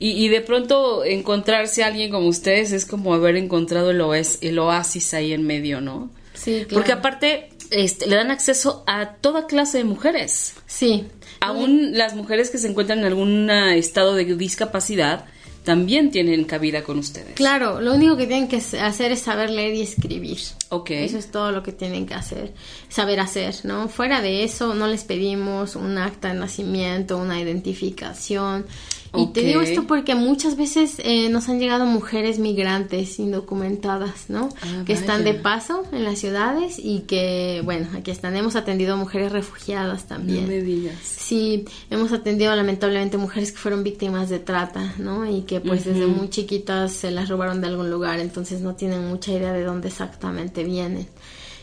[0.00, 4.00] Y, de pronto encontrarse a alguien como ustedes es como haber encontrado el,
[4.42, 6.08] el oasis ahí en medio, ¿no?
[6.34, 6.74] Sí, claro.
[6.74, 10.54] Porque aparte este, le dan acceso a toda clase de mujeres.
[10.66, 11.06] Sí.
[11.40, 15.26] Aún las mujeres que se encuentran en algún estado de discapacidad,
[15.68, 17.34] también tienen cabida con ustedes.
[17.34, 20.38] Claro, lo único que tienen que hacer es saber leer y escribir.
[21.04, 22.52] Eso es todo lo que tienen que hacer,
[22.88, 23.88] saber hacer, ¿no?
[23.88, 28.66] Fuera de eso, no les pedimos un acta de nacimiento, una identificación.
[29.16, 34.50] Y te digo esto porque muchas veces eh, nos han llegado mujeres migrantes indocumentadas, ¿no?
[34.60, 38.36] Ah, que están de paso en las ciudades y que, bueno, aquí están.
[38.36, 40.42] Hemos atendido mujeres refugiadas también.
[40.42, 40.94] No me digas.
[41.02, 45.28] Sí, hemos atendido lamentablemente mujeres que fueron víctimas de trata, ¿no?
[45.28, 49.08] Y que pues desde muy chiquitas se las robaron de algún lugar, entonces no tienen
[49.08, 51.06] mucha idea de dónde exactamente vienen.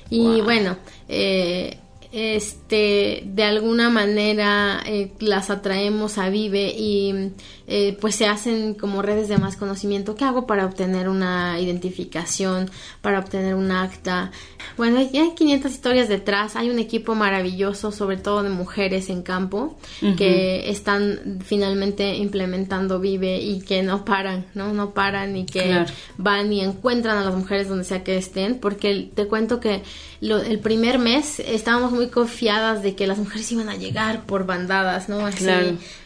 [0.09, 0.77] Y bueno,
[1.09, 1.77] eh,
[2.11, 7.31] este de alguna manera eh, las atraemos a Vive y
[7.67, 10.15] eh, pues se hacen como redes de más conocimiento.
[10.15, 12.69] ¿Qué hago para obtener una identificación,
[13.01, 14.31] para obtener un acta?
[14.77, 16.55] Bueno, ya hay 500 historias detrás.
[16.55, 19.77] Hay un equipo maravilloso, sobre todo de mujeres en campo,
[20.17, 24.73] que están finalmente implementando Vive y que no paran, ¿no?
[24.73, 25.85] No paran y que
[26.17, 29.81] van y encuentran a las mujeres donde sea que estén, porque te cuento que
[30.21, 35.09] el primer mes estábamos muy confiadas de que las mujeres iban a llegar por bandadas,
[35.09, 35.25] ¿no?
[35.25, 35.45] Así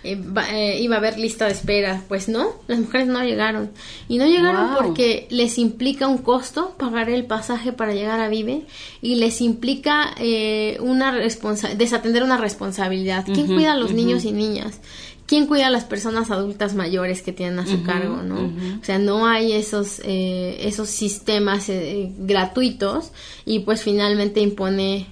[0.04, 2.04] eh, eh, iba a haber lista espera.
[2.08, 3.72] Pues no, las mujeres no llegaron.
[4.08, 8.66] Y no llegaron porque les implica un costo pagar el pasaje para llegar a Vive
[9.02, 13.26] y les implica eh, una desatender una responsabilidad.
[13.26, 14.80] ¿Quién cuida a los niños y niñas?
[15.26, 18.52] ¿Quién cuida a las personas adultas mayores que tienen a su cargo, no?
[18.82, 23.12] O sea, no hay esos, eh, esos sistemas eh, gratuitos
[23.46, 25.06] y pues finalmente impone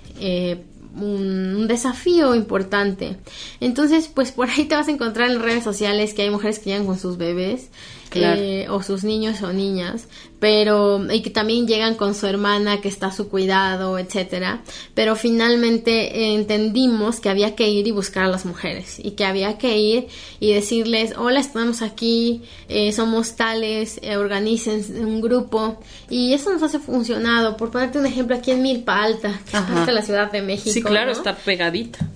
[0.99, 3.17] un, desafío importante.
[3.59, 6.69] Entonces, pues por ahí te vas a encontrar en redes sociales que hay mujeres que
[6.69, 7.69] llegan con sus bebés
[8.13, 10.07] eh, o sus niños o niñas,
[10.39, 14.61] pero y que también llegan con su hermana que está a su cuidado, etcétera.
[14.93, 19.57] Pero finalmente entendimos que había que ir y buscar a las mujeres y que había
[19.57, 20.07] que ir
[20.39, 26.63] y decirles, hola, estamos aquí, eh, somos tales, eh, organicen un grupo y eso nos
[26.63, 27.57] hace funcionado.
[27.57, 30.71] Por ponerte un ejemplo, aquí en Milpa Alta, que es la Ciudad de México.
[30.71, 32.07] Sí, claro, está pegadita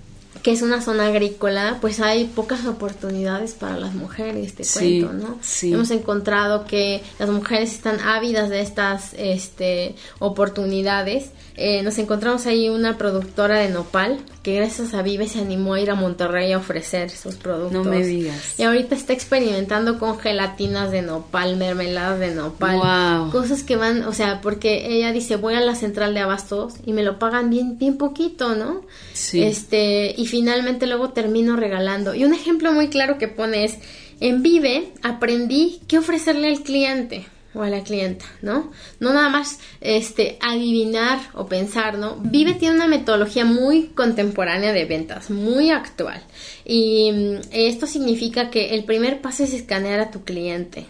[0.41, 5.39] que es una zona agrícola, pues hay pocas oportunidades para las mujeres, te cuento, ¿no?
[5.61, 11.29] Hemos encontrado que las mujeres están ávidas de estas este, oportunidades.
[11.55, 15.81] Eh, nos encontramos ahí una productora de nopal que gracias a Vive se animó a
[15.81, 17.73] ir a Monterrey a ofrecer sus productos.
[17.73, 18.59] No me digas.
[18.59, 24.13] Y ahorita está experimentando con gelatinas de nopal, mermeladas de nopal, cosas que van, o
[24.13, 27.77] sea, porque ella dice, voy a la central de abastos y me lo pagan bien
[27.77, 28.81] bien poquito, ¿no?
[29.13, 29.43] Sí.
[29.43, 32.15] Este, y finalmente luego termino regalando.
[32.15, 33.77] Y un ejemplo muy claro que pone es,
[34.19, 38.71] en Vive aprendí qué ofrecerle al cliente o a la clienta, ¿no?
[38.99, 42.15] No nada más este adivinar o pensar, ¿no?
[42.17, 46.21] Vive tiene una metodología muy contemporánea de ventas, muy actual.
[46.65, 50.87] Y mm, esto significa que el primer paso es escanear a tu cliente.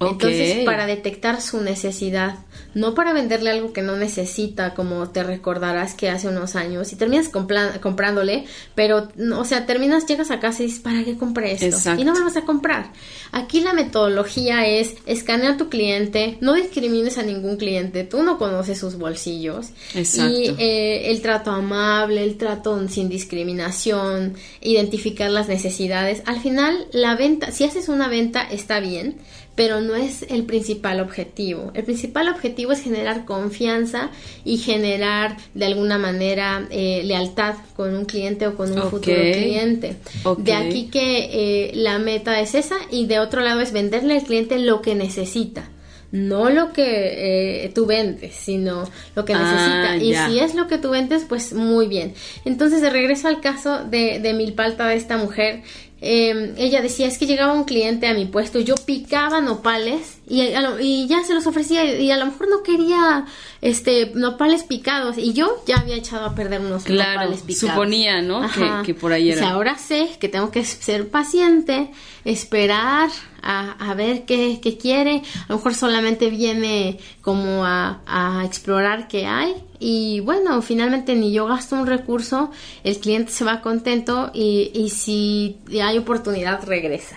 [0.00, 2.36] Entonces, para detectar su necesidad,
[2.74, 6.96] no para venderle algo que no necesita, como te recordarás que hace unos años, y
[6.96, 11.94] terminas comprándole, pero, o sea, terminas, llegas a casa y dices, ¿para qué compré esto?
[11.96, 12.92] Y no me vas a comprar.
[13.32, 18.38] Aquí la metodología es escanear a tu cliente, no discrimines a ningún cliente, tú no
[18.38, 19.68] conoces sus bolsillos.
[19.94, 26.22] Y eh, el trato amable, el trato sin discriminación, identificar las necesidades.
[26.26, 29.16] Al final, la venta, si haces una venta, está bien
[29.54, 31.70] pero no es el principal objetivo.
[31.74, 34.10] El principal objetivo es generar confianza
[34.44, 39.96] y generar de alguna manera eh, lealtad con un cliente o con un futuro cliente.
[40.38, 44.24] De aquí que eh, la meta es esa y de otro lado es venderle al
[44.24, 45.68] cliente lo que necesita
[46.12, 48.84] no lo que eh, tú vendes, sino
[49.14, 49.92] lo que necesita.
[49.92, 52.14] Ah, y si es lo que tú vendes, pues muy bien.
[52.44, 55.62] Entonces, de regreso al caso de, de Milpalta, de esta mujer,
[56.00, 60.42] Em, ella decía, es que llegaba un cliente a mi puesto, yo picaba nopales y,
[60.80, 63.26] y, ya se los ofrecía y a lo mejor no quería
[63.60, 67.74] este nopales picados y yo ya había echado a perder unos nopales picados.
[67.74, 68.48] Suponía, ¿no?
[68.52, 69.50] Que, que, por ahí era.
[69.50, 71.90] ahora sé que tengo que ser paciente,
[72.24, 73.10] esperar
[73.42, 75.22] a, a ver qué, qué, quiere.
[75.46, 81.32] A lo mejor solamente viene como a, a explorar qué hay y bueno, finalmente ni
[81.32, 82.50] yo gasto un recurso,
[82.84, 87.16] el cliente se va contento y, y si hay oportunidad regresa.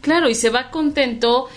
[0.00, 1.48] Claro, y se va contento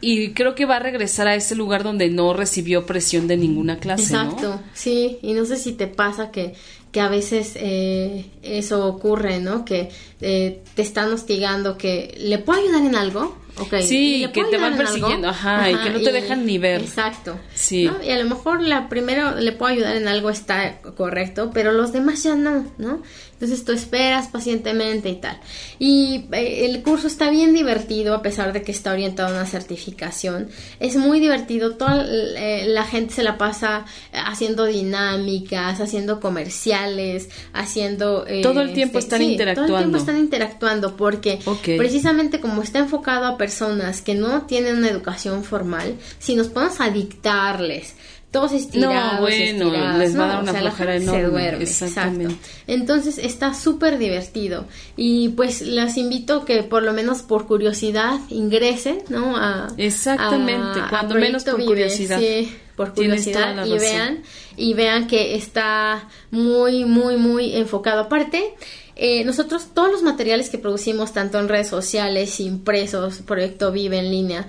[0.00, 3.78] y creo que va a regresar a ese lugar donde no recibió presión de ninguna
[3.78, 4.14] clase.
[4.14, 6.54] Exacto, sí, y no sé si te pasa que,
[6.92, 9.64] que a veces eh, eso ocurre, ¿no?
[9.64, 13.36] Que eh, te están hostigando, que le puedo ayudar en algo,
[13.80, 16.82] Sí, que te van persiguiendo, ajá, y que no te dejan ni ver.
[16.82, 17.38] Exacto.
[17.54, 17.90] Sí.
[18.04, 21.92] Y a lo mejor la primero le puedo ayudar en algo está correcto, pero los
[21.92, 23.02] demás ya no, ¿no?
[23.38, 25.38] Entonces tú esperas pacientemente y tal.
[25.78, 29.46] Y eh, el curso está bien divertido a pesar de que está orientado a una
[29.46, 30.48] certificación.
[30.80, 31.76] Es muy divertido.
[31.76, 38.26] Toda eh, la gente se la pasa haciendo dinámicas, haciendo comerciales, haciendo...
[38.26, 39.70] Eh, todo el tiempo están interactuando.
[39.70, 41.38] Todo el tiempo están interactuando porque
[41.76, 46.80] precisamente como está enfocado a personas que no tienen una educación formal, si nos ponemos
[46.80, 47.94] a dictarles
[48.36, 49.14] todos estirados.
[49.14, 51.22] No, bueno, les va a dar una flojera enorme.
[51.22, 52.28] Se duerme, exacto.
[52.66, 54.66] Entonces está súper divertido.
[54.94, 59.38] Y pues las invito que por lo menos por curiosidad ingresen, ¿no?
[59.38, 62.18] A, Exactamente, cuando menos por curiosidad.
[62.20, 64.22] Sí, por curiosidad y vean,
[64.58, 68.02] y vean que está muy, muy, muy enfocado.
[68.02, 68.54] Aparte,
[68.96, 74.10] eh, nosotros todos los materiales que producimos, tanto en redes sociales, impresos, Proyecto Vive en
[74.10, 74.46] línea,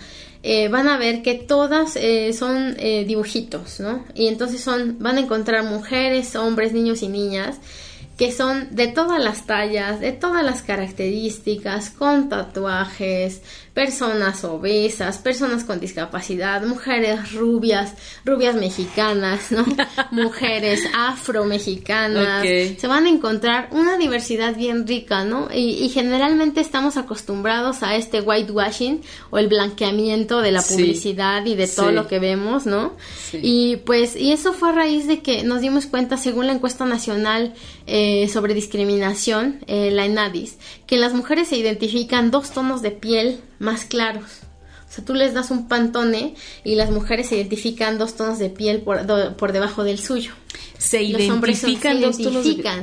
[0.49, 4.05] eh, van a ver que todas eh, son eh, dibujitos, ¿no?
[4.15, 7.59] Y entonces son, van a encontrar mujeres, hombres, niños y niñas
[8.17, 13.41] que son de todas las tallas, de todas las características, con tatuajes,
[13.77, 17.93] personas obesas, personas con discapacidad, mujeres rubias,
[18.25, 19.63] rubias mexicanas, ¿no?
[20.11, 22.41] mujeres afro-mexicanas.
[22.41, 25.49] Se van a encontrar una diversidad bien rica, ¿no?
[25.53, 31.67] Y, generalmente estamos acostumbrados a este whitewashing o el blanqueamiento de la publicidad y de
[31.67, 32.95] todo lo que vemos, ¿no?
[33.31, 36.85] Y pues, y eso fue a raíz de que nos dimos cuenta, según la encuesta
[36.85, 37.53] nacional
[37.85, 43.41] eh, sobre discriminación, eh, la ENADIS, que las mujeres se identifican dos tonos de piel
[43.59, 44.41] más claros.
[44.89, 48.49] O sea, tú les das un pantone y las mujeres se identifican dos tonos de
[48.49, 50.31] piel por, por debajo del suyo.
[50.77, 52.79] Se identifican dos tonos de piel.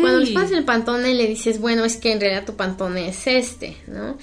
[0.00, 3.26] Cuando les pasas el pantone le dices, bueno, es que en realidad tu pantone es
[3.26, 4.18] este, ¿no?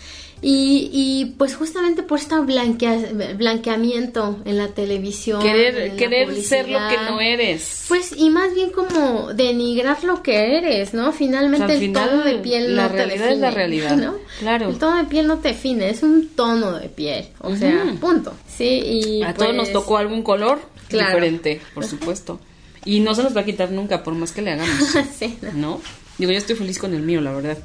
[0.46, 5.42] Y, y pues justamente por este blanqueamiento en la televisión.
[5.42, 7.86] Querer, querer ser lo que no eres.
[7.88, 11.14] Pues y más bien como denigrar lo que eres, ¿no?
[11.14, 13.34] Finalmente el tono de piel la no realidad te define.
[13.34, 14.16] Es la realidad, ¿no?
[14.40, 14.70] Claro.
[14.70, 17.30] El tono de piel no te define, es un tono de piel.
[17.40, 18.34] O sea, punto.
[18.46, 19.24] Sí, y.
[19.24, 22.42] A todos nos pues tocó algún color diferente, por supuesto.
[22.86, 24.98] Y no se nos va a quitar nunca, por más que le hagamos.
[25.18, 25.80] sí, ¿No?
[26.18, 27.58] Digo, yo estoy feliz con el mío, la verdad.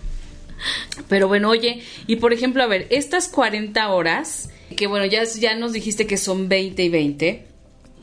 [1.09, 5.55] Pero bueno, oye, y por ejemplo, a ver, estas 40 horas, que bueno, ya, ya
[5.55, 7.45] nos dijiste que son 20 y 20.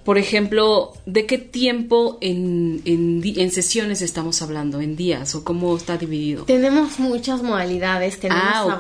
[0.04, 4.80] Por ejemplo, ¿de qué tiempo en, en, sesiones estamos hablando?
[4.80, 5.34] ¿En días?
[5.34, 6.44] ¿O cómo está dividido?
[6.44, 8.20] Tenemos muchas modalidades.
[8.20, 8.80] Tenemos ah,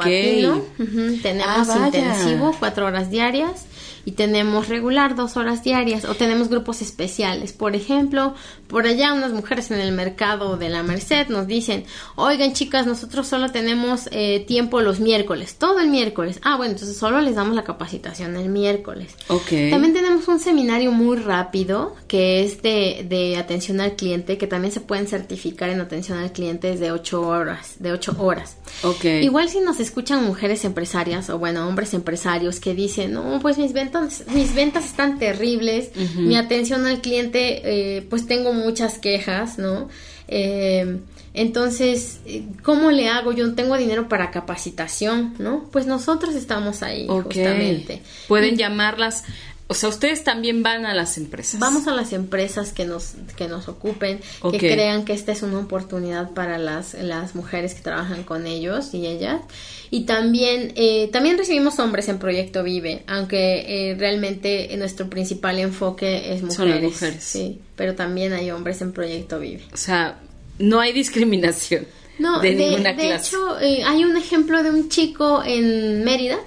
[1.23, 3.65] tenemos ah, intensivo, cuatro horas diarias
[4.05, 7.53] y tenemos regular dos horas diarias o tenemos grupos especiales.
[7.53, 8.35] Por ejemplo,
[8.67, 13.27] por allá unas mujeres en el mercado de la Merced nos dicen, oigan chicas, nosotros
[13.27, 16.39] solo tenemos eh, tiempo los miércoles, todo el miércoles.
[16.43, 19.15] Ah, bueno, entonces solo les damos la capacitación el miércoles.
[19.27, 19.49] Ok.
[19.71, 24.71] También tenemos un seminario muy rápido que es de, de atención al cliente, que también
[24.71, 28.57] se pueden certificar en atención al cliente desde ocho horas, de ocho horas.
[28.83, 29.05] Ok.
[29.05, 33.73] Igual si nos escuchan mujeres empresarias o bueno, hombres empresarios que dicen, no, pues mis
[33.73, 33.94] ventas
[34.33, 39.89] mis ventas están terribles, mi atención al cliente, eh, pues tengo muchas quejas, ¿no?
[40.27, 40.99] Eh,
[41.33, 42.21] entonces,
[42.63, 43.33] ¿cómo le hago?
[43.33, 45.69] Yo no tengo dinero para capacitación, ¿no?
[45.71, 48.01] Pues nosotros estamos ahí, justamente.
[48.27, 49.25] Pueden llamarlas
[49.67, 51.59] o sea, ustedes también van a las empresas.
[51.59, 55.57] Vamos a las empresas que nos, que nos ocupen, que crean que esta es una
[55.57, 59.41] oportunidad para las, las mujeres que trabajan con ellos y ellas.
[59.89, 66.33] Y también, eh, también recibimos hombres en Proyecto Vive, aunque eh, realmente nuestro principal enfoque
[66.33, 66.55] es mujeres.
[66.55, 67.23] Son las mujeres.
[67.23, 69.63] Sí, pero también hay hombres en Proyecto Vive.
[69.73, 70.19] O sea,
[70.59, 71.87] no hay discriminación.
[72.19, 73.29] No, de, de, ninguna de clase.
[73.29, 76.37] hecho, eh, hay un ejemplo de un chico en Mérida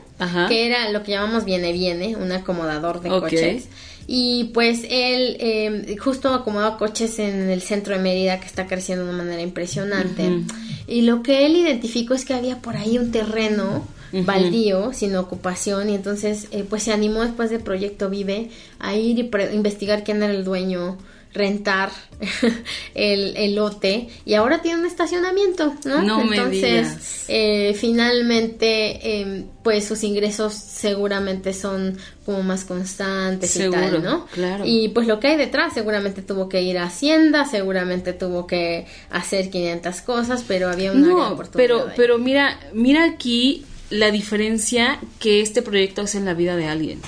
[0.49, 3.69] que era lo que llamamos viene viene, un acomodador de coches.
[4.07, 9.05] Y pues él eh, justo acomodó coches en el centro de Mérida que está creciendo
[9.05, 10.45] de una manera impresionante.
[10.87, 15.91] Y lo que él identificó es que había por ahí un terreno baldío, sin ocupación,
[15.91, 20.23] y entonces eh, pues se animó después del Proyecto Vive a ir y investigar quién
[20.23, 20.97] era el dueño,
[21.33, 21.91] rentar
[22.95, 26.23] el, lote y ahora tiene un estacionamiento, ¿no?
[26.23, 34.27] Entonces, eh, finalmente, em, pues sus ingresos seguramente son como más constantes y tal, ¿no?
[34.27, 34.65] Claro.
[34.67, 38.87] Y pues lo que hay detrás, seguramente tuvo que ir a Hacienda, seguramente tuvo que
[39.11, 45.41] hacer 500 cosas, pero había una no, Pero, pero mira, mira aquí la diferencia que
[45.41, 47.01] este proyecto hace en la vida de alguien.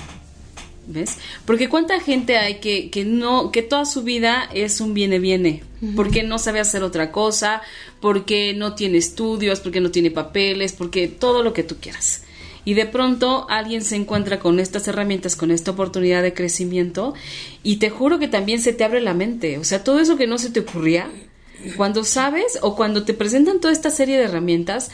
[0.91, 1.17] ¿Ves?
[1.45, 5.63] Porque cuánta gente hay que, que no, que toda su vida es un viene viene,
[5.95, 7.61] porque no sabe hacer otra cosa,
[8.01, 12.23] porque no tiene estudios, porque no tiene papeles, porque todo lo que tú quieras.
[12.65, 17.13] Y de pronto alguien se encuentra con estas herramientas, con esta oportunidad de crecimiento,
[17.63, 19.57] y te juro que también se te abre la mente.
[19.57, 21.09] O sea, todo eso que no se te ocurría,
[21.77, 24.91] cuando sabes o cuando te presentan toda esta serie de herramientas,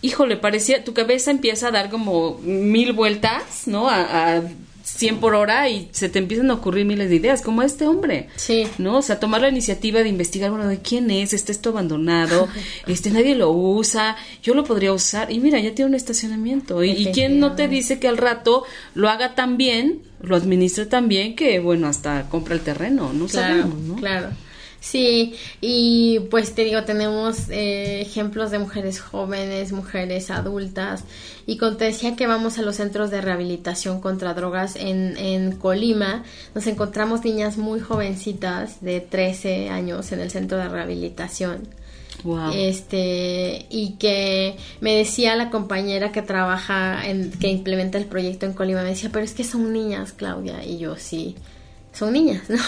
[0.00, 3.88] híjole, parecía, tu cabeza empieza a dar como mil vueltas, ¿no?
[3.88, 4.42] a
[4.84, 8.28] 100 por hora y se te empiezan a ocurrir miles de ideas, como este hombre.
[8.36, 8.66] Sí.
[8.78, 8.98] ¿No?
[8.98, 12.48] O sea, tomar la iniciativa de investigar, bueno, de quién es, está esto abandonado,
[12.86, 16.84] este nadie lo usa, yo lo podría usar y mira, ya tiene un estacionamiento.
[16.84, 18.64] Y, quién no te dice que al rato
[18.94, 23.28] lo haga tan bien, lo administre tan bien que, bueno, hasta compra el terreno, no
[23.28, 23.96] sabemos, ¿no?
[23.96, 24.30] Claro.
[24.84, 31.04] Sí, y pues te digo, tenemos eh, ejemplos de mujeres jóvenes, mujeres adultas,
[31.46, 35.52] y cuando te decía que vamos a los centros de rehabilitación contra drogas en, en
[35.52, 36.22] Colima,
[36.54, 41.66] nos encontramos niñas muy jovencitas de 13 años en el centro de rehabilitación.
[42.22, 42.52] Wow.
[42.54, 48.52] Este, y que me decía la compañera que trabaja, en, que implementa el proyecto en
[48.52, 51.36] Colima, me decía, pero es que son niñas, Claudia, y yo sí
[51.94, 52.58] son niñas, ¿no?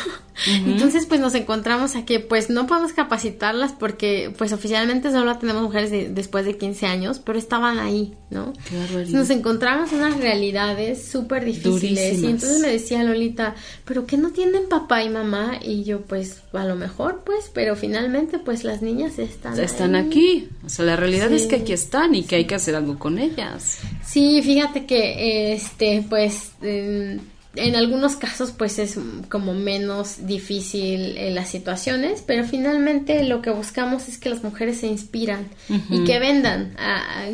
[0.67, 5.63] Entonces, pues nos encontramos a que pues no podemos capacitarlas porque pues oficialmente solo tenemos
[5.63, 8.53] mujeres después de 15 años, pero estaban ahí, ¿no?
[9.09, 13.55] nos encontramos unas realidades súper difíciles y entonces me decía Lolita,
[13.85, 17.75] pero que no tienen papá y mamá y yo pues a lo mejor pues, pero
[17.75, 22.15] finalmente pues las niñas están Están aquí, o sea, la realidad es que aquí están
[22.15, 23.79] y que hay que hacer algo con ellas.
[24.05, 26.51] Sí, fíjate que este pues
[27.57, 28.99] en algunos casos pues es
[29.29, 34.81] como menos difícil en las situaciones, pero finalmente lo que buscamos es que las mujeres
[34.81, 35.49] se inspiran
[35.91, 36.77] y que vendan,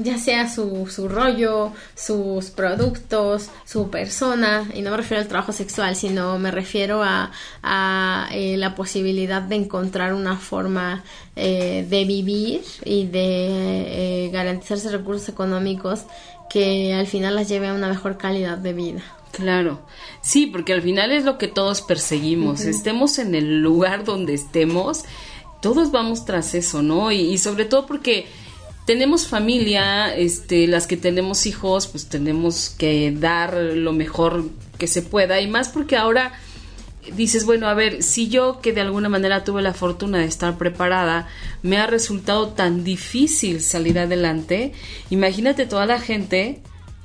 [0.02, 5.52] ya sea su, su rollo, sus productos, su persona, y no me refiero al trabajo
[5.52, 7.30] sexual, sino me refiero a,
[7.62, 11.04] a eh, la posibilidad de encontrar una forma
[11.36, 16.04] eh, de vivir y de eh, garantizarse recursos económicos
[16.50, 19.02] que al final las lleve a una mejor calidad de vida.
[19.32, 19.80] Claro,
[20.20, 25.04] sí, porque al final es lo que todos perseguimos, estemos en el lugar donde estemos,
[25.62, 27.10] todos vamos tras eso, ¿no?
[27.12, 28.26] Y, sobre todo porque
[28.84, 34.44] tenemos familia, este, las que tenemos hijos, pues tenemos que dar lo mejor
[34.76, 35.40] que se pueda.
[35.40, 36.32] Y más porque ahora
[37.16, 40.58] dices, bueno, a ver, si yo que de alguna manera tuve la fortuna de estar
[40.58, 41.28] preparada,
[41.62, 44.72] me ha resultado tan difícil salir adelante,
[45.10, 46.60] imagínate toda la gente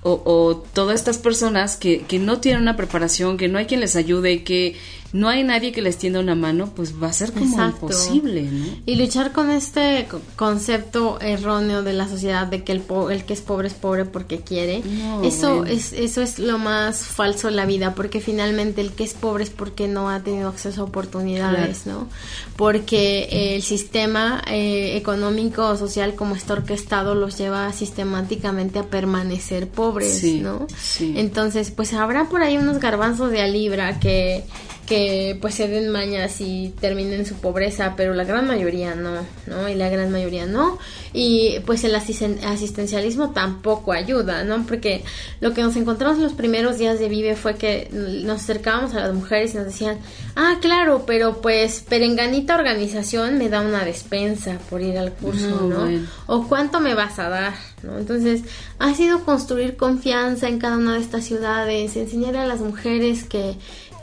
[0.07, 3.95] o, todas estas personas que, que, no tienen una preparación, que no hay quien les
[3.95, 4.75] ayude, que
[5.13, 8.65] no hay nadie que les tienda una mano, pues va a ser como imposible, ¿no?
[8.85, 13.41] Y luchar con este concepto erróneo de la sociedad de que el, el que es
[13.41, 14.83] pobre es pobre porque quiere,
[15.23, 19.13] eso es eso es lo más falso en la vida, porque finalmente el que es
[19.13, 22.07] pobre es porque no ha tenido acceso a oportunidades, ¿no?
[22.55, 29.69] Porque el sistema eh, económico o social como está orquestado los lleva sistemáticamente a permanecer
[29.69, 30.67] pobres, ¿no?
[30.99, 34.43] Entonces, pues habrá por ahí unos garbanzos de a libra que
[34.87, 39.11] que pues se den mañas y terminen su pobreza, pero la gran mayoría no,
[39.45, 39.69] ¿no?
[39.69, 40.79] Y la gran mayoría no.
[41.13, 44.65] Y pues el asistencialismo tampoco ayuda, ¿no?
[44.65, 45.03] Porque
[45.41, 49.01] lo que nos encontramos en los primeros días de Vive fue que nos acercábamos a
[49.01, 49.97] las mujeres y nos decían,
[50.35, 56.07] ah, claro, pero pues perenganita organización me da una despensa por ir al curso, ¿no?
[56.27, 57.97] O cuánto me vas a dar, ¿no?
[57.97, 58.43] Entonces,
[58.79, 63.57] ha sido construir confianza en cada una de estas ciudades, enseñar a las mujeres que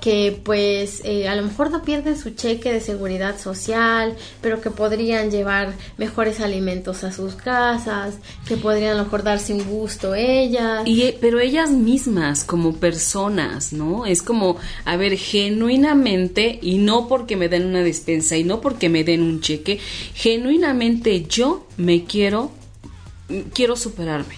[0.04, 4.70] que pues eh, a lo mejor no pierden su cheque de seguridad social, pero que
[4.70, 10.14] podrían llevar mejores alimentos a sus casas, que podrían a lo mejor darse un gusto
[10.14, 10.82] ellas.
[10.86, 14.04] Y, eh, pero ellas mismas como personas, ¿no?
[14.04, 18.90] Es como, a ver, genuinamente, y no porque me den una despensa y no porque
[18.90, 19.80] me den un cheque,
[20.12, 22.50] genuinamente yo me quiero,
[23.54, 24.34] quiero superarme,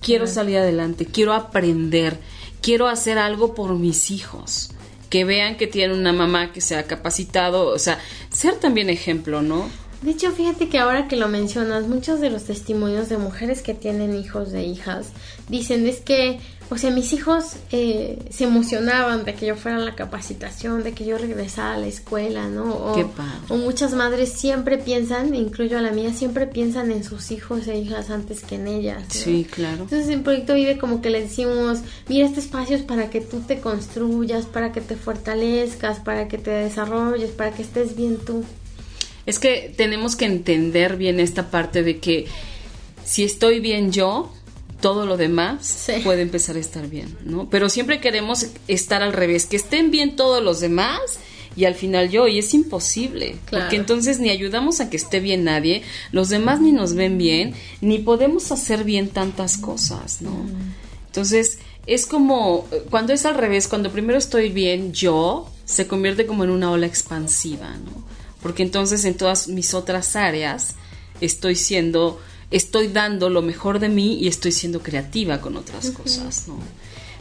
[0.00, 2.20] quiero salir adelante, quiero aprender,
[2.62, 4.76] quiero hacer algo por mis hijos
[5.08, 7.98] que vean que tienen una mamá que se ha capacitado, o sea,
[8.30, 9.68] ser también ejemplo, ¿no?
[10.02, 13.74] De hecho, fíjate que ahora que lo mencionas, muchos de los testimonios de mujeres que
[13.74, 15.08] tienen hijos de hijas
[15.48, 16.38] dicen es que
[16.70, 20.92] o sea, mis hijos eh, se emocionaban de que yo fuera a la capacitación, de
[20.92, 22.74] que yo regresara a la escuela, ¿no?
[22.74, 23.40] O, Qué padre.
[23.48, 27.78] o muchas madres siempre piensan, incluyo a la mía, siempre piensan en sus hijos e
[27.78, 29.02] hijas antes que en ellas.
[29.02, 29.08] ¿no?
[29.08, 29.84] Sí, claro.
[29.84, 33.40] Entonces en Proyecto Vive como que le decimos, mira, este espacio es para que tú
[33.40, 38.44] te construyas, para que te fortalezcas, para que te desarrolles, para que estés bien tú.
[39.24, 42.26] Es que tenemos que entender bien esta parte de que
[43.04, 44.30] si estoy bien yo,
[44.80, 45.94] todo lo demás Sí.
[46.04, 47.48] puede empezar a estar bien, ¿no?
[47.50, 51.00] Pero siempre queremos estar al revés, que estén bien todos los demás
[51.56, 53.64] y al final yo, y es imposible, Claro.
[53.64, 57.54] porque entonces ni ayudamos a que esté bien nadie, los demás ni nos ven bien,
[57.80, 60.46] ni podemos hacer bien tantas cosas, ¿no?
[61.06, 66.44] Entonces, es como cuando es al revés, cuando primero estoy bien yo, se convierte como
[66.44, 68.04] en una ola expansiva, ¿no?
[68.42, 70.76] Porque entonces en todas mis otras áreas
[71.20, 72.20] estoy siendo,
[72.50, 76.58] estoy dando lo mejor de mí y estoy siendo creativa con otras cosas, ¿no?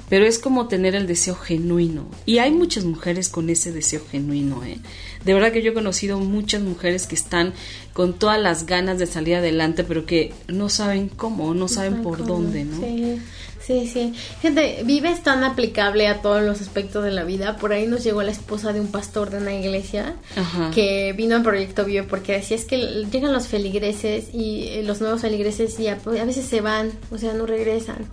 [0.10, 2.08] Pero es como tener el deseo genuino.
[2.26, 4.80] Y hay muchas mujeres con ese deseo genuino, ¿eh?
[5.26, 7.54] De verdad que yo he conocido muchas mujeres que están
[7.92, 12.20] con todas las ganas de salir adelante, pero que no saben cómo, no saben por
[12.20, 12.36] ¿Cómo?
[12.36, 12.80] dónde, ¿no?
[12.80, 13.20] Sí,
[13.68, 14.14] sí, sí.
[14.42, 17.58] Gente, Vive es tan aplicable a todos los aspectos de la vida.
[17.58, 20.72] Por ahí nos llegó la esposa de un pastor de una iglesia Ajá.
[20.74, 22.78] que vino al proyecto Vive porque decía es que
[23.12, 27.18] llegan los feligreses y eh, los nuevos feligreses y a, a veces se van, o
[27.18, 28.08] sea, no regresan.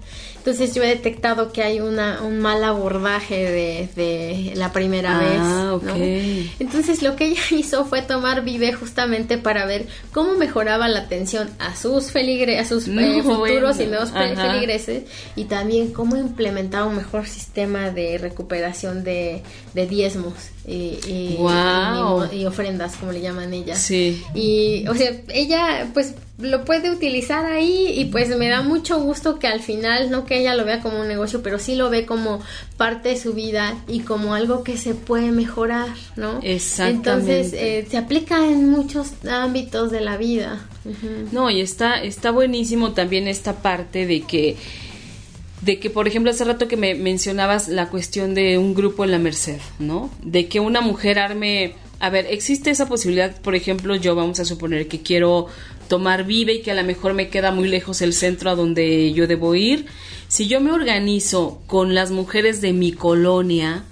[0.47, 5.78] Entonces yo he detectado que hay una, un mal abordaje de, de la primera Ah,
[5.80, 6.51] vez.
[6.59, 11.49] Entonces lo que ella hizo fue tomar Vive justamente para ver cómo mejoraba la atención
[11.59, 13.82] a sus feligre a sus eh, No, futuros bueno.
[13.82, 14.53] y nuevos Ajá.
[14.53, 19.42] feligreses y también cómo implementaba un mejor sistema de recuperación de,
[19.72, 20.34] de diezmos
[20.66, 22.26] y, y- Guau.
[22.32, 23.80] y- y ofrendas como le llaman ellas.
[23.80, 24.22] Sí.
[24.34, 29.38] Y, o sea, ella pues lo puede utilizar ahí y pues me da mucho gusto
[29.38, 32.06] que al final, no que ella lo vea como un negocio, pero sí lo ve
[32.06, 32.40] como
[32.76, 35.86] parte de su vida y como algo que se puede mejorar,
[36.16, 36.40] ¿no?
[36.42, 37.10] Exactamente.
[37.10, 40.66] Entonces, eh, se aplica en muchos ámbitos de la vida.
[41.30, 44.56] No, y está, está buenísimo también esta parte de que,
[45.64, 49.10] de que, por ejemplo, hace rato que me mencionabas la cuestión de un grupo en
[49.10, 50.10] la Merced, ¿no?
[50.22, 54.44] De que una mujer arme, a ver, existe esa posibilidad, por ejemplo, yo vamos a
[54.44, 55.46] suponer que quiero
[55.88, 59.12] tomar Vive y que a lo mejor me queda muy lejos el centro a donde
[59.14, 59.86] yo debo ir.
[60.28, 63.84] Si yo me organizo con las mujeres de mi colonia,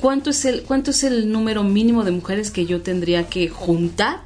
[0.00, 4.22] ¿cuánto es el, cuánto es el número mínimo de mujeres que yo tendría que juntar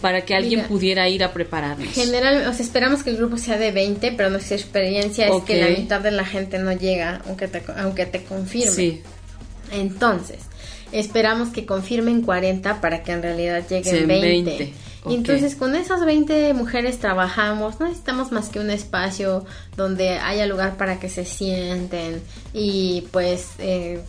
[0.00, 0.68] para que alguien Mira.
[0.68, 1.88] pudiera ir a prepararnos?
[1.88, 5.60] General, o sea, esperamos que el grupo sea de 20, pero nuestra experiencia es que
[5.60, 8.70] la mitad de la gente no llega, aunque te, aunque te confirme.
[8.70, 9.02] Sí,
[9.72, 10.38] Entonces,
[10.92, 14.50] esperamos que confirmen 40 para que en realidad lleguen Sean 20.
[14.50, 14.68] 20, Y
[15.04, 15.12] ok.
[15.12, 19.44] entonces con esas 20 mujeres trabajamos, no necesitamos más que un espacio
[19.76, 22.22] donde haya lugar para que se sienten
[22.52, 24.00] y pues eh,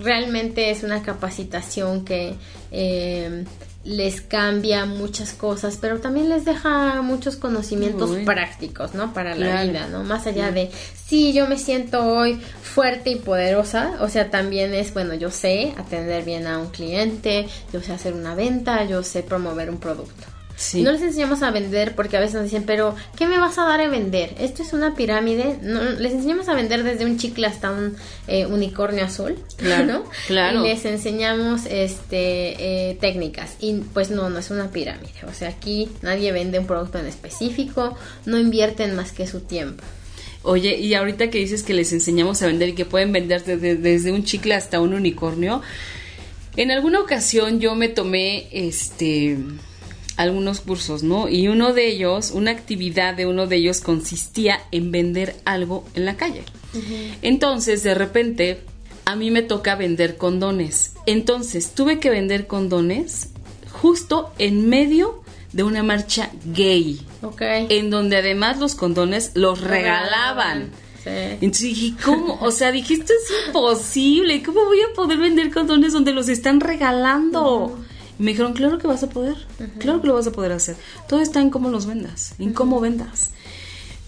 [0.00, 2.34] realmente es una capacitación que
[2.72, 3.44] eh,
[3.84, 8.24] les cambia muchas cosas, pero también les deja muchos conocimientos Uy.
[8.24, 9.14] prácticos, ¿no?
[9.14, 9.68] Para la Claro.
[9.68, 10.04] vida, ¿no?
[10.04, 10.70] Más allá de,
[11.06, 15.74] sí, yo me siento hoy fuerte y poderosa, o sea, también es, bueno, yo sé
[15.78, 20.26] atender bien a un cliente, yo sé hacer una venta, yo sé promover un producto.
[20.58, 20.82] Sí.
[20.82, 23.64] No les enseñamos a vender porque a veces nos dicen, pero ¿qué me vas a
[23.64, 24.34] dar a vender?
[24.38, 25.58] ¿Esto es una pirámide?
[25.62, 27.96] No, les enseñamos a vender desde un chicle hasta un
[28.26, 30.04] eh, unicornio azul, Claro, ¿no?
[30.26, 30.64] claro.
[30.64, 35.12] Y les enseñamos este eh, técnicas y pues no, no es una pirámide.
[35.26, 37.96] O sea, aquí nadie vende un producto en específico,
[38.26, 39.84] no invierten más que su tiempo.
[40.42, 43.76] Oye, y ahorita que dices que les enseñamos a vender y que pueden vender desde,
[43.76, 45.62] desde un chicle hasta un unicornio,
[46.56, 49.36] en alguna ocasión yo me tomé este
[50.18, 51.28] algunos cursos, ¿no?
[51.28, 56.04] Y uno de ellos, una actividad de uno de ellos consistía en vender algo en
[56.04, 56.42] la calle.
[57.22, 58.60] Entonces, de repente,
[59.04, 60.92] a mí me toca vender condones.
[61.06, 63.30] Entonces, tuve que vender condones
[63.70, 67.40] justo en medio de una marcha gay, Ok.
[67.68, 70.70] en donde además los condones los regalaban.
[71.02, 71.10] Sí.
[71.10, 72.38] Entonces dije, ¿cómo?
[72.42, 74.42] O sea, dije, esto es imposible.
[74.42, 77.78] ¿Cómo voy a poder vender condones donde los están regalando?
[78.18, 79.36] Me dijeron, claro que vas a poder.
[79.78, 80.76] Claro que lo vas a poder hacer.
[81.08, 83.30] Todo está en cómo los vendas, en cómo vendas.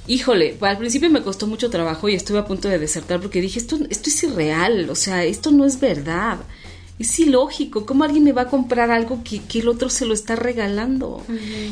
[0.07, 3.61] Híjole, al principio me costó mucho trabajo y estuve a punto de desertar porque dije,
[3.61, 6.39] esto, esto es irreal, o sea, esto no es verdad.
[7.01, 10.13] Es ilógico, ¿cómo alguien me va a comprar algo que, que el otro se lo
[10.13, 11.25] está regalando?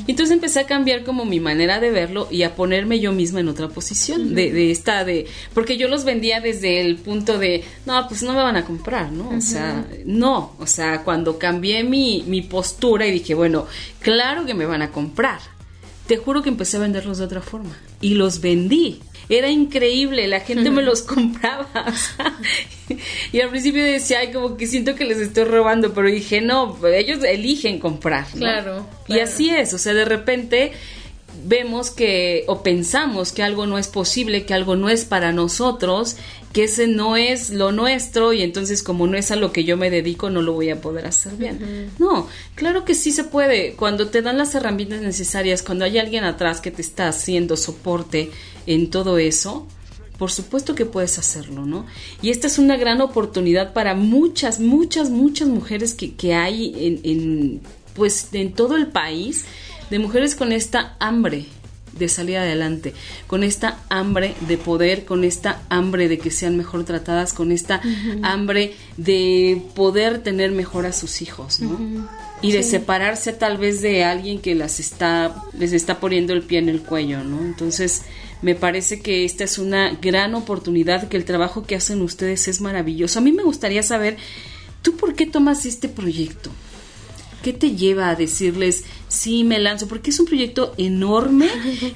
[0.07, 3.49] Entonces empecé a cambiar como mi manera de verlo y a ponerme yo misma en
[3.49, 8.09] otra posición, de, de esta, de, porque yo los vendía desde el punto de, no,
[8.09, 9.29] pues no me van a comprar, ¿no?
[9.29, 13.67] O sea, no, o sea, cuando cambié mi, mi postura y dije, bueno,
[14.01, 15.41] claro que me van a comprar,
[16.09, 17.77] te juro que empecé a venderlos de otra forma.
[18.01, 19.01] Y los vendí.
[19.29, 21.69] Era increíble, la gente me los compraba.
[23.31, 26.79] y al principio decía, ay, como que siento que les estoy robando, pero dije, no,
[26.87, 28.27] ellos eligen comprar.
[28.33, 30.73] Claro, Y así es, o sea, de repente
[31.45, 36.17] vemos que o pensamos que algo no es posible, que algo no es para nosotros,
[36.53, 39.77] que ese no es lo nuestro y entonces como no es a lo que yo
[39.77, 41.91] me dedico no lo voy a poder hacer bien.
[41.99, 43.75] No, claro que sí se puede.
[43.75, 48.31] Cuando te dan las herramientas necesarias, cuando hay alguien atrás que te está haciendo soporte
[48.67, 49.67] en todo eso,
[50.19, 51.87] por supuesto que puedes hacerlo, ¿no?
[52.23, 57.01] Y esta es una gran oportunidad para muchas, muchas, muchas mujeres que, que hay en,
[57.05, 57.61] en,
[57.95, 59.45] pues, en todo el país,
[59.91, 61.47] de mujeres con esta hambre
[61.99, 62.95] de salir adelante,
[63.27, 67.81] con esta hambre de poder, con esta hambre de que sean mejor tratadas, con esta
[68.23, 72.09] hambre de poder tener mejor a sus hijos, ¿no?
[72.41, 76.59] Y de separarse tal vez de alguien que las está, les está poniendo el pie
[76.59, 77.45] en el cuello, ¿no?
[77.45, 78.03] Entonces,
[78.43, 82.61] me parece que esta es una gran oportunidad, que el trabajo que hacen ustedes es
[82.61, 83.19] maravilloso.
[83.19, 84.17] A mí me gustaría saber,
[84.83, 86.51] ¿tú por qué tomas este proyecto?
[87.43, 89.89] ¿Qué te lleva a decirles, sí, me lanzo?
[89.89, 91.49] Porque es un proyecto enorme,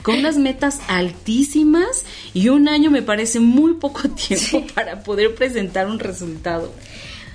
[0.03, 2.05] con unas metas altísimas
[2.35, 6.73] y un año me parece muy poco tiempo para poder presentar un resultado.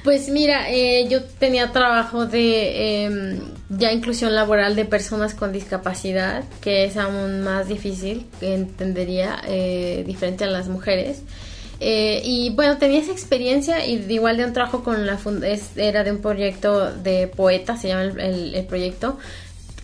[0.03, 6.45] Pues mira, eh, yo tenía trabajo de eh, ya inclusión laboral de personas con discapacidad,
[6.61, 11.23] que es aún más difícil, entendería, eh, diferente a las mujeres.
[11.80, 15.19] Eh, y bueno, tenía esa experiencia y igual de un trabajo con la
[15.75, 19.17] era de un proyecto de poeta, se llama el, el, el proyecto,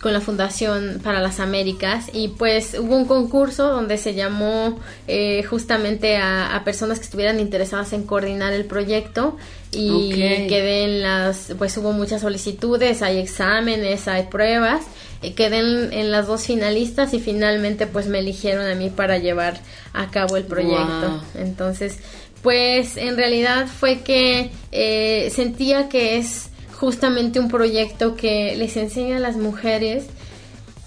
[0.04, 4.78] con la Fundación para las Américas y pues hubo un concurso donde se llamó
[5.08, 9.38] eh, justamente a, a, personas que estuvieran interesadas en coordinar el proyecto
[9.72, 10.46] y okay.
[10.46, 14.82] quedé en las, pues hubo muchas solicitudes, hay exámenes, hay pruebas,
[15.22, 19.16] y quedé en, en, las dos finalistas y finalmente pues me eligieron a mí para
[19.16, 19.58] llevar
[19.94, 21.08] a cabo el proyecto.
[21.08, 21.20] Wow.
[21.42, 21.98] Entonces,
[22.42, 29.16] pues en realidad fue que eh, sentía que es justamente un proyecto que les enseña
[29.16, 30.06] a las mujeres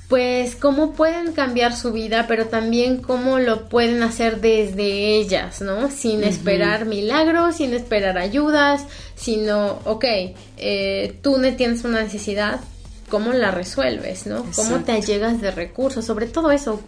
[0.07, 5.91] pues cómo pueden cambiar su vida, pero también cómo lo pueden hacer desde ellas, ¿no?
[5.91, 6.27] Sin uh -huh.
[6.27, 8.85] esperar milagros, sin esperar ayudas,
[9.15, 10.05] sino, ok,
[10.57, 12.61] eh, tú no tienes una necesidad,
[13.09, 14.37] ¿cómo la resuelves, ¿no?
[14.37, 14.61] Exacto.
[14.61, 16.05] ¿Cómo te allegas de recursos?
[16.05, 16.79] Sobre todo eso,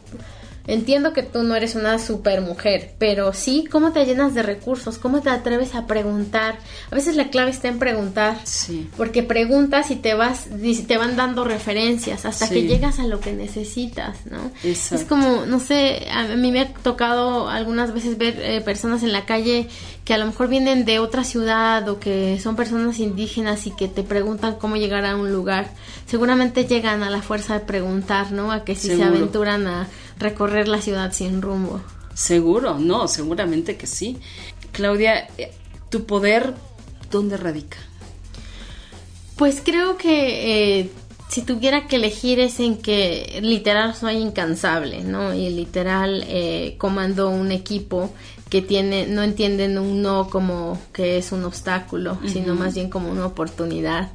[0.69, 4.99] Entiendo que tú no eres una super mujer, pero sí, ¿cómo te llenas de recursos?
[4.99, 6.59] ¿Cómo te atreves a preguntar?
[6.91, 8.37] A veces la clave está en preguntar.
[8.43, 8.87] Sí.
[8.95, 10.47] Porque preguntas y te vas,
[10.87, 12.53] te van dando referencias hasta sí.
[12.53, 14.51] que llegas a lo que necesitas, ¿no?
[14.63, 14.95] Exacto.
[14.95, 19.11] Es como, no sé, a mí me ha tocado algunas veces ver eh, personas en
[19.11, 19.67] la calle
[20.09, 23.87] que a lo mejor vienen de otra ciudad o que son personas indígenas y que
[23.87, 25.69] te preguntan cómo llegar a un lugar.
[26.07, 28.51] Seguramente llegan a la fuerza de preguntar, ¿no?
[28.51, 29.03] A que si Seguro.
[29.03, 29.87] se aventuran a
[30.19, 31.81] recorrer la ciudad sin rumbo.
[32.13, 34.17] Seguro, no, seguramente que sí.
[34.71, 35.51] Claudia, eh,
[35.89, 36.53] ¿tu poder
[37.09, 37.77] dónde radica?
[39.37, 40.91] Pues creo que eh,
[41.29, 45.33] si tuviera que elegir es en que literal soy incansable, ¿no?
[45.33, 48.11] Y literal eh, comando un equipo
[48.49, 52.29] que tiene, no entienden un no como que es un obstáculo, uh -huh.
[52.29, 54.09] sino más bien como una oportunidad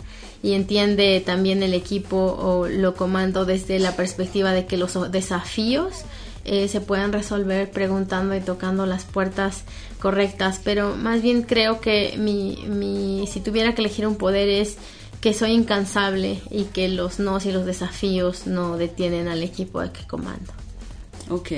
[0.45, 6.03] y entiende también el equipo o lo comando desde la perspectiva de que los desafíos
[6.45, 9.65] eh, se pueden resolver preguntando y tocando las puertas
[9.99, 14.77] correctas, pero más bien creo que mi, mi, si tuviera que elegir un poder es
[15.23, 19.93] que soy incansable y que los nos y los desafíos no detienen al equipo al
[19.93, 20.53] que comando.
[21.31, 21.53] Ok.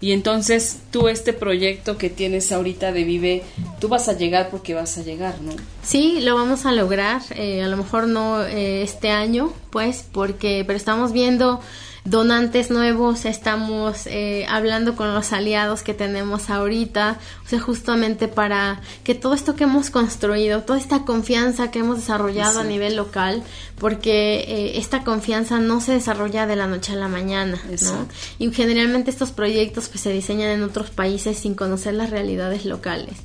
[0.00, 3.42] Y entonces tú este proyecto que tienes ahorita de Vive,
[3.80, 5.52] tú vas a llegar porque vas a llegar, ¿no?
[5.82, 7.22] Sí, lo vamos a lograr.
[7.34, 11.60] Eh, a lo mejor no eh, este año, pues, porque, pero estamos viendo
[12.04, 17.18] donantes nuevos, estamos eh, hablando con los aliados que tenemos ahorita,
[17.48, 21.96] o sea, justamente para que todo esto que hemos construido, toda esta confianza que hemos
[21.96, 22.68] desarrollado Exacto.
[22.68, 23.42] a nivel local,
[23.78, 28.00] porque eh, esta confianza no se desarrolla de la noche a la mañana, Exacto.
[28.00, 28.08] ¿no?
[28.38, 33.16] Y generalmente estos proyectos pues se diseñan en otros países sin conocer las realidades locales.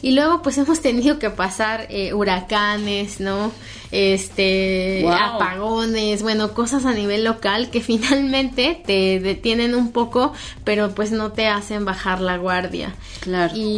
[0.00, 3.50] Y luego pues hemos tenido que pasar eh, huracanes, ¿no?
[3.90, 5.12] Este, wow.
[5.12, 10.32] apagones, bueno, cosas a nivel local que finalmente te detienen un poco,
[10.64, 12.94] pero pues no te hacen bajar la guardia.
[13.20, 13.54] Claro.
[13.56, 13.71] Y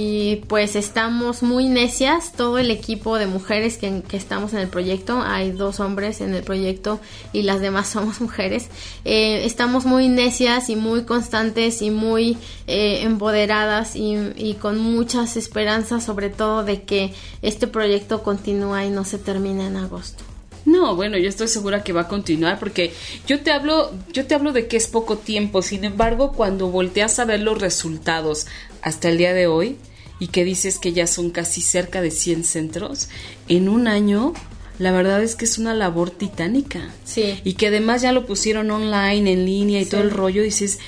[0.48, 5.52] pues estamos muy necias, todo el equipo de mujeres que, estamos en el proyecto, hay
[5.52, 7.00] dos hombres en el proyecto
[7.32, 8.68] y las demás somos mujeres,
[9.04, 12.36] eh, estamos muy necias y muy constantes y muy
[12.66, 18.90] eh, empoderadas y, y con muchas esperanzas sobre todo de que este proyecto continúa y
[18.90, 20.33] no se termina en agosto.
[20.64, 22.92] No, bueno, yo estoy segura que va a continuar porque
[23.26, 25.60] yo te hablo, yo te hablo de que es poco tiempo.
[25.62, 28.46] Sin embargo, cuando volteas a ver los resultados
[28.82, 29.76] hasta el día de hoy
[30.18, 33.08] y que dices que ya son casi cerca de 100 centros
[33.48, 34.32] en un año,
[34.78, 36.90] la verdad es que es una labor titánica.
[37.04, 37.40] Sí.
[37.44, 39.90] Y que además ya lo pusieron online, en línea y Sí.
[39.90, 40.78] todo el rollo, dices,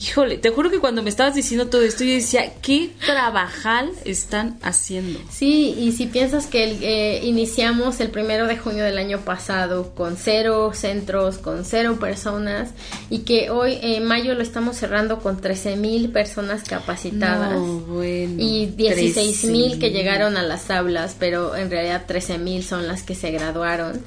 [0.00, 4.56] híjole, te juro que cuando me estabas diciendo todo esto yo decía, ¿qué trabajal están
[4.62, 5.18] haciendo?
[5.30, 9.94] Sí, y si piensas que el- eh, iniciamos el primero de junio del año pasado
[9.94, 12.70] con cero centros, con cero personas,
[13.10, 17.54] y que hoy en mayo lo estamos cerrando con 13 mil personas capacitadas.
[17.58, 18.34] No, bueno.
[18.38, 19.92] Y 16 mil que 13,000.
[19.92, 24.00] llegaron a las aulas, pero en realidad 13 mil son las que se graduaron.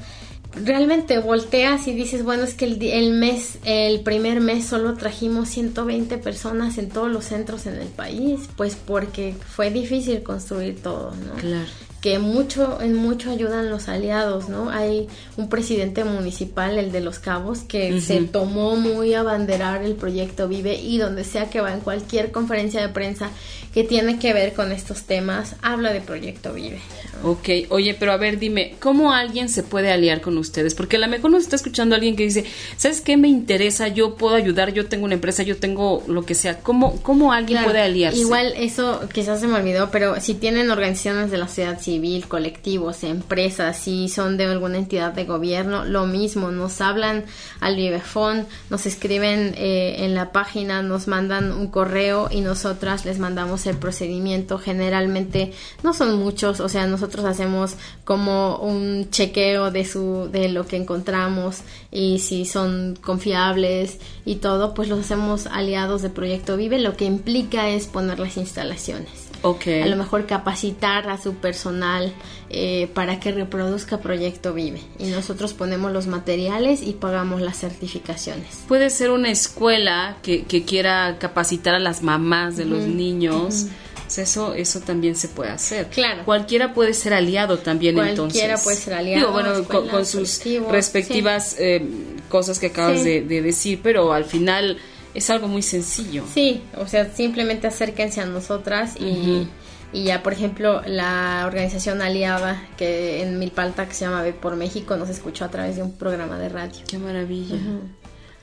[0.54, 5.50] Realmente volteas y dices, bueno, es que el, el mes, el primer mes solo trajimos
[5.50, 11.14] 120 personas en todos los centros en el país, pues porque fue difícil construir todo,
[11.16, 11.36] ¿no?
[11.36, 11.70] Claro.
[12.02, 14.72] Que mucho en mucho ayudan los aliados, ¿no?
[14.72, 19.94] Hay un presidente municipal, el de Los Cabos, que se tomó muy a banderar el
[19.94, 23.30] proyecto Vive y donde sea que va en cualquier conferencia de prensa
[23.72, 26.80] que tiene que ver con estos temas, habla de proyecto Vive.
[27.24, 30.74] Ok, oye, pero a ver, dime, ¿cómo alguien se puede aliar con ustedes?
[30.74, 32.46] Porque a lo mejor nos está escuchando alguien que dice,
[32.78, 33.88] ¿sabes qué me interesa?
[33.90, 36.60] Yo puedo ayudar, yo tengo una empresa, yo tengo lo que sea.
[36.60, 38.20] ¿Cómo, cómo alguien Claro, puede aliarse?
[38.20, 43.04] Igual eso quizás se me olvidó, pero si tienen organizaciones de la sociedad civil, colectivos,
[43.04, 47.26] empresas, si son de alguna entidad de gobierno, lo mismo, nos hablan
[47.60, 53.20] al Vivefón, nos escriben eh, en la página, nos mandan un correo y nosotras les
[53.20, 54.58] mandamos el procedimiento.
[54.58, 55.52] Generalmente
[55.84, 57.76] no son muchos, o sea, nosotros hacemos
[58.06, 61.58] como un chequeo de su de lo que encontramos
[61.92, 67.04] y si son confiables y todo, pues los hacemos aliados de Proyecto Vive, lo que
[67.04, 69.21] implica es poner las instalaciones.
[69.44, 72.14] A lo mejor capacitar a su personal
[72.50, 74.82] eh, para que reproduzca Proyecto Vive.
[75.00, 78.60] Y nosotros ponemos los materiales y pagamos las certificaciones.
[78.68, 83.68] Puede ser una escuela que, que quiera capacitar a las mamás de los niños.
[84.08, 85.88] Sea, eso, eso también se puede hacer.
[85.88, 86.26] Claro.
[86.26, 88.62] Cualquiera puede ser aliado también Cualquiera entonces.
[88.62, 91.82] puede ser aliado, Digo, bueno, con, sus respectivas eh,
[92.28, 93.06] cosas que acabas Sí.
[93.06, 94.78] de, de decir, pero al final
[95.14, 96.24] es algo muy sencillo.
[96.34, 99.48] Sí, o sea, simplemente acérquense a nosotras y,
[99.94, 104.56] y ya, por ejemplo, la organización aliada que en Milpalta que se llama Ve por
[104.56, 106.82] México nos escuchó a través de un programa de radio.
[106.88, 107.58] Qué maravilla.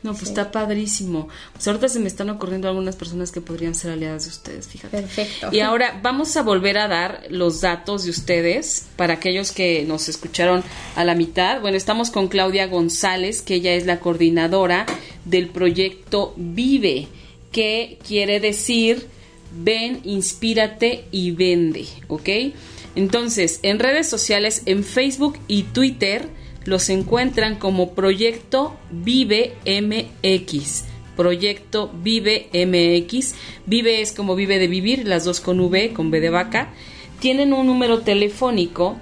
[0.02, 0.28] No, pues Sí.
[0.28, 1.28] está padrísimo.
[1.52, 4.96] Pues ahorita se me están ocurriendo algunas personas que podrían ser aliadas de ustedes, fíjate.
[4.96, 5.48] Perfecto.
[5.50, 10.08] Y ahora vamos a volver a dar los datos de ustedes para aquellos que nos
[10.08, 10.62] escucharon
[10.94, 11.60] a la mitad.
[11.60, 14.86] Bueno, estamos con Claudia González, que ella es la coordinadora
[15.24, 17.08] del proyecto Vive,
[17.50, 19.08] que quiere decir
[19.50, 22.28] ven, inspírate y vende, ¿ok?
[22.94, 26.28] Entonces, en redes sociales, en Facebook y Twitter,
[26.64, 30.84] los encuentran como Proyecto Vive MX.
[31.16, 33.34] Proyecto Vive MX.
[33.66, 36.72] Vive es como vive de vivir, las dos con V, con B de vaca.
[37.20, 38.96] Tienen un número telefónico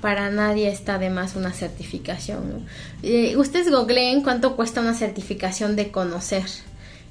[0.00, 2.66] Para nadie está de más una certificación.
[3.02, 6.44] Eh, ustedes googleen cuánto cuesta una certificación de conocer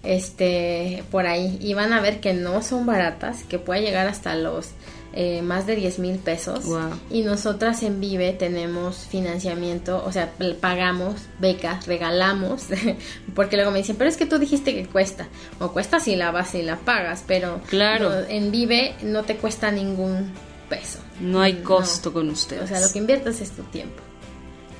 [0.06, 4.36] este por ahí y van a ver que no son baratas, que puede llegar hasta
[4.36, 4.72] los
[5.18, 6.66] eh, más de 10 mil pesos.
[7.10, 12.66] Y nosotras en Vive tenemos financiamiento, o sea, pagamos becas, regalamos,
[13.36, 15.28] porque luego me dicen, pero es que tú dijiste que cuesta,
[15.60, 18.12] o cuesta si la vas y la pagas, pero claro.
[18.28, 20.34] en Vive no te cuesta ningún
[20.68, 21.00] peso.
[21.22, 22.64] No hay costo con ustedes.
[22.64, 24.04] O sea, lo que inviertes es tu tiempo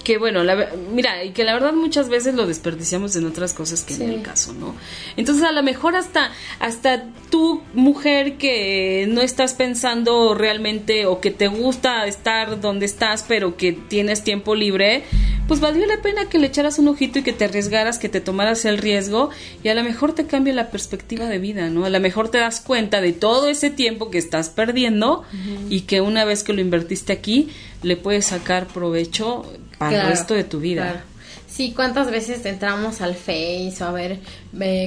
[0.06, 3.82] que bueno, la, mira, y que la verdad muchas veces lo desperdiciamos en otras cosas
[3.82, 4.76] que en el caso, ¿no?
[5.18, 11.32] Entonces a lo mejor hasta, hasta tú, mujer, que no estás pensando realmente o que
[11.32, 15.04] te gusta estar donde estás, pero que tienes tiempo libre,
[15.48, 18.22] pues valió la pena que le echaras un ojito y que te arriesgaras, que te
[18.22, 19.32] tomaras el riesgo
[19.64, 21.86] y a lo mejor te cambia la perspectiva de vida, ¿no?
[21.86, 25.24] A lo mejor te das cuenta de todo ese tiempo que estás perdiendo
[25.70, 27.50] y que una vez que lo invertiste aquí,
[27.82, 29.46] le puedes sacar provecho
[29.78, 31.04] para el resto de tu vida.
[31.48, 34.20] Sí, ¿cuántas veces entramos al Face o a ver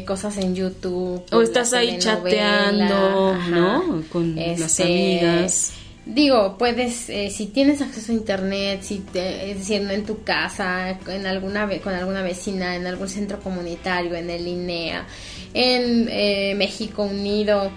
[0.07, 1.25] cosas en YouTube?
[1.33, 4.03] O estás ahí chateando, ¿no?
[4.11, 5.73] Con las este, amigas.
[6.09, 10.99] Digo, puedes, eh, si tienes acceso a internet, si te, es decir, en tu casa,
[11.07, 15.07] en alguna con alguna vecina, en algún centro comunitario, en el INEA,
[15.53, 17.71] en eh, México Unido,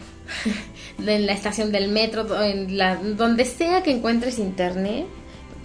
[1.05, 5.07] en la estación del metro, en la, donde sea que encuentres internet,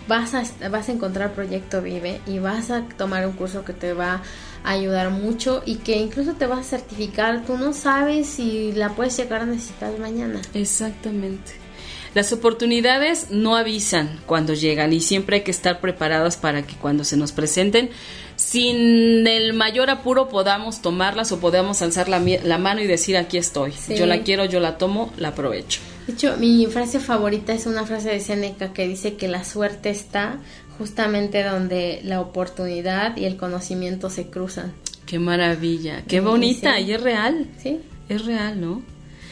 [0.09, 3.93] vas a, vas a encontrar Proyecto Vive y vas a tomar un curso que te
[3.93, 4.23] va
[4.65, 7.45] a ayudar mucho y que incluso te vas a certificar.
[7.45, 10.41] Tú no sabes si la puedes llegar a necesitar mañana.
[10.55, 11.67] Exactamente.
[12.15, 17.05] Las oportunidades no avisan cuando llegan y siempre hay que estar preparadas para que cuando
[17.05, 17.91] se nos presenten,
[18.37, 23.39] sin el mayor apuro podamos tomarlas o podamos alzar la, la mano y decir aquí
[23.39, 23.73] estoy.
[23.97, 25.81] Yo la quiero, yo la tomo, la aprovecho.
[26.07, 29.91] De hecho, mi frase favorita es una frase de Seneca que dice que la suerte
[29.91, 30.39] está
[30.79, 34.73] justamente donde la oportunidad y el conocimiento se cruzan.
[35.07, 37.49] Qué maravilla, qué bonita y es real.
[37.63, 37.81] Sí.
[38.09, 38.83] Es real, ¿no?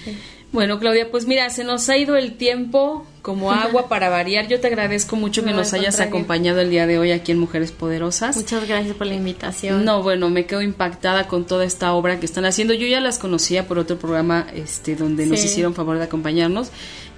[0.04, 0.16] Sí.
[0.52, 4.46] Bueno, Claudia, pues mira, se nos ha ido el tiempo como agua para variar.
[4.46, 7.72] Yo te agradezco mucho que nos hayas acompañado el día de hoy aquí en Mujeres
[7.72, 8.36] Poderosas.
[8.36, 9.84] Muchas gracias por la invitación.
[9.84, 12.74] No, bueno, me quedo impactada con toda esta obra que están haciendo.
[12.74, 16.70] Yo ya las conocía por otro programa este donde nos hicieron favor de acompañarnos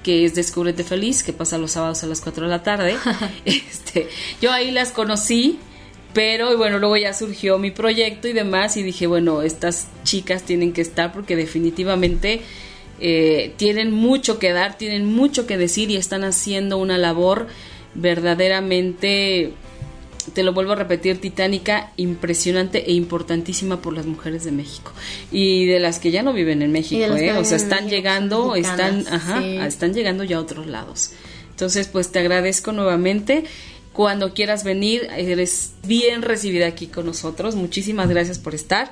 [0.05, 2.97] que es Descúbrete Feliz, que pasa los sábados a las 4 de la tarde.
[3.45, 4.09] este,
[4.41, 5.59] yo ahí las conocí,
[6.15, 10.73] pero bueno, luego ya surgió mi proyecto y demás y dije, bueno, estas chicas tienen
[10.73, 12.43] que estar porque definitivamente
[13.01, 17.47] eh, tienen mucho que dar, tienen mucho que decir y están haciendo una labor
[17.95, 19.53] verdaderamente,
[20.33, 24.93] te lo vuelvo a repetir, titánica, impresionante e importantísima por las mujeres de México
[25.31, 27.33] y de las que ya no viven en México, ¿eh?
[27.33, 31.13] o sea, están llegando, están, ajá, están llegando ya a otros lados.
[31.51, 33.45] Entonces, pues te agradezco nuevamente.
[33.95, 37.55] Cuando quieras venir, eres bien recibida aquí con nosotros.
[37.55, 38.91] Muchísimas gracias por estar.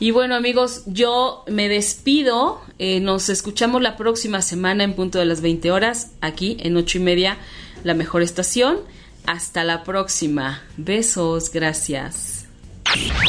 [0.00, 2.60] Y bueno amigos, yo me despido.
[2.78, 6.98] Eh, nos escuchamos la próxima semana en punto de las 20 horas, aquí en ocho
[6.98, 7.38] y media,
[7.84, 8.78] la mejor estación.
[9.26, 10.62] Hasta la próxima.
[10.76, 12.44] Besos, gracias.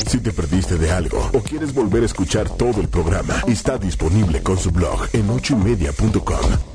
[0.08, 4.44] Si te perdiste de algo o quieres volver a escuchar todo el programa, está disponible
[4.44, 6.75] con su blog en ochoymedia.com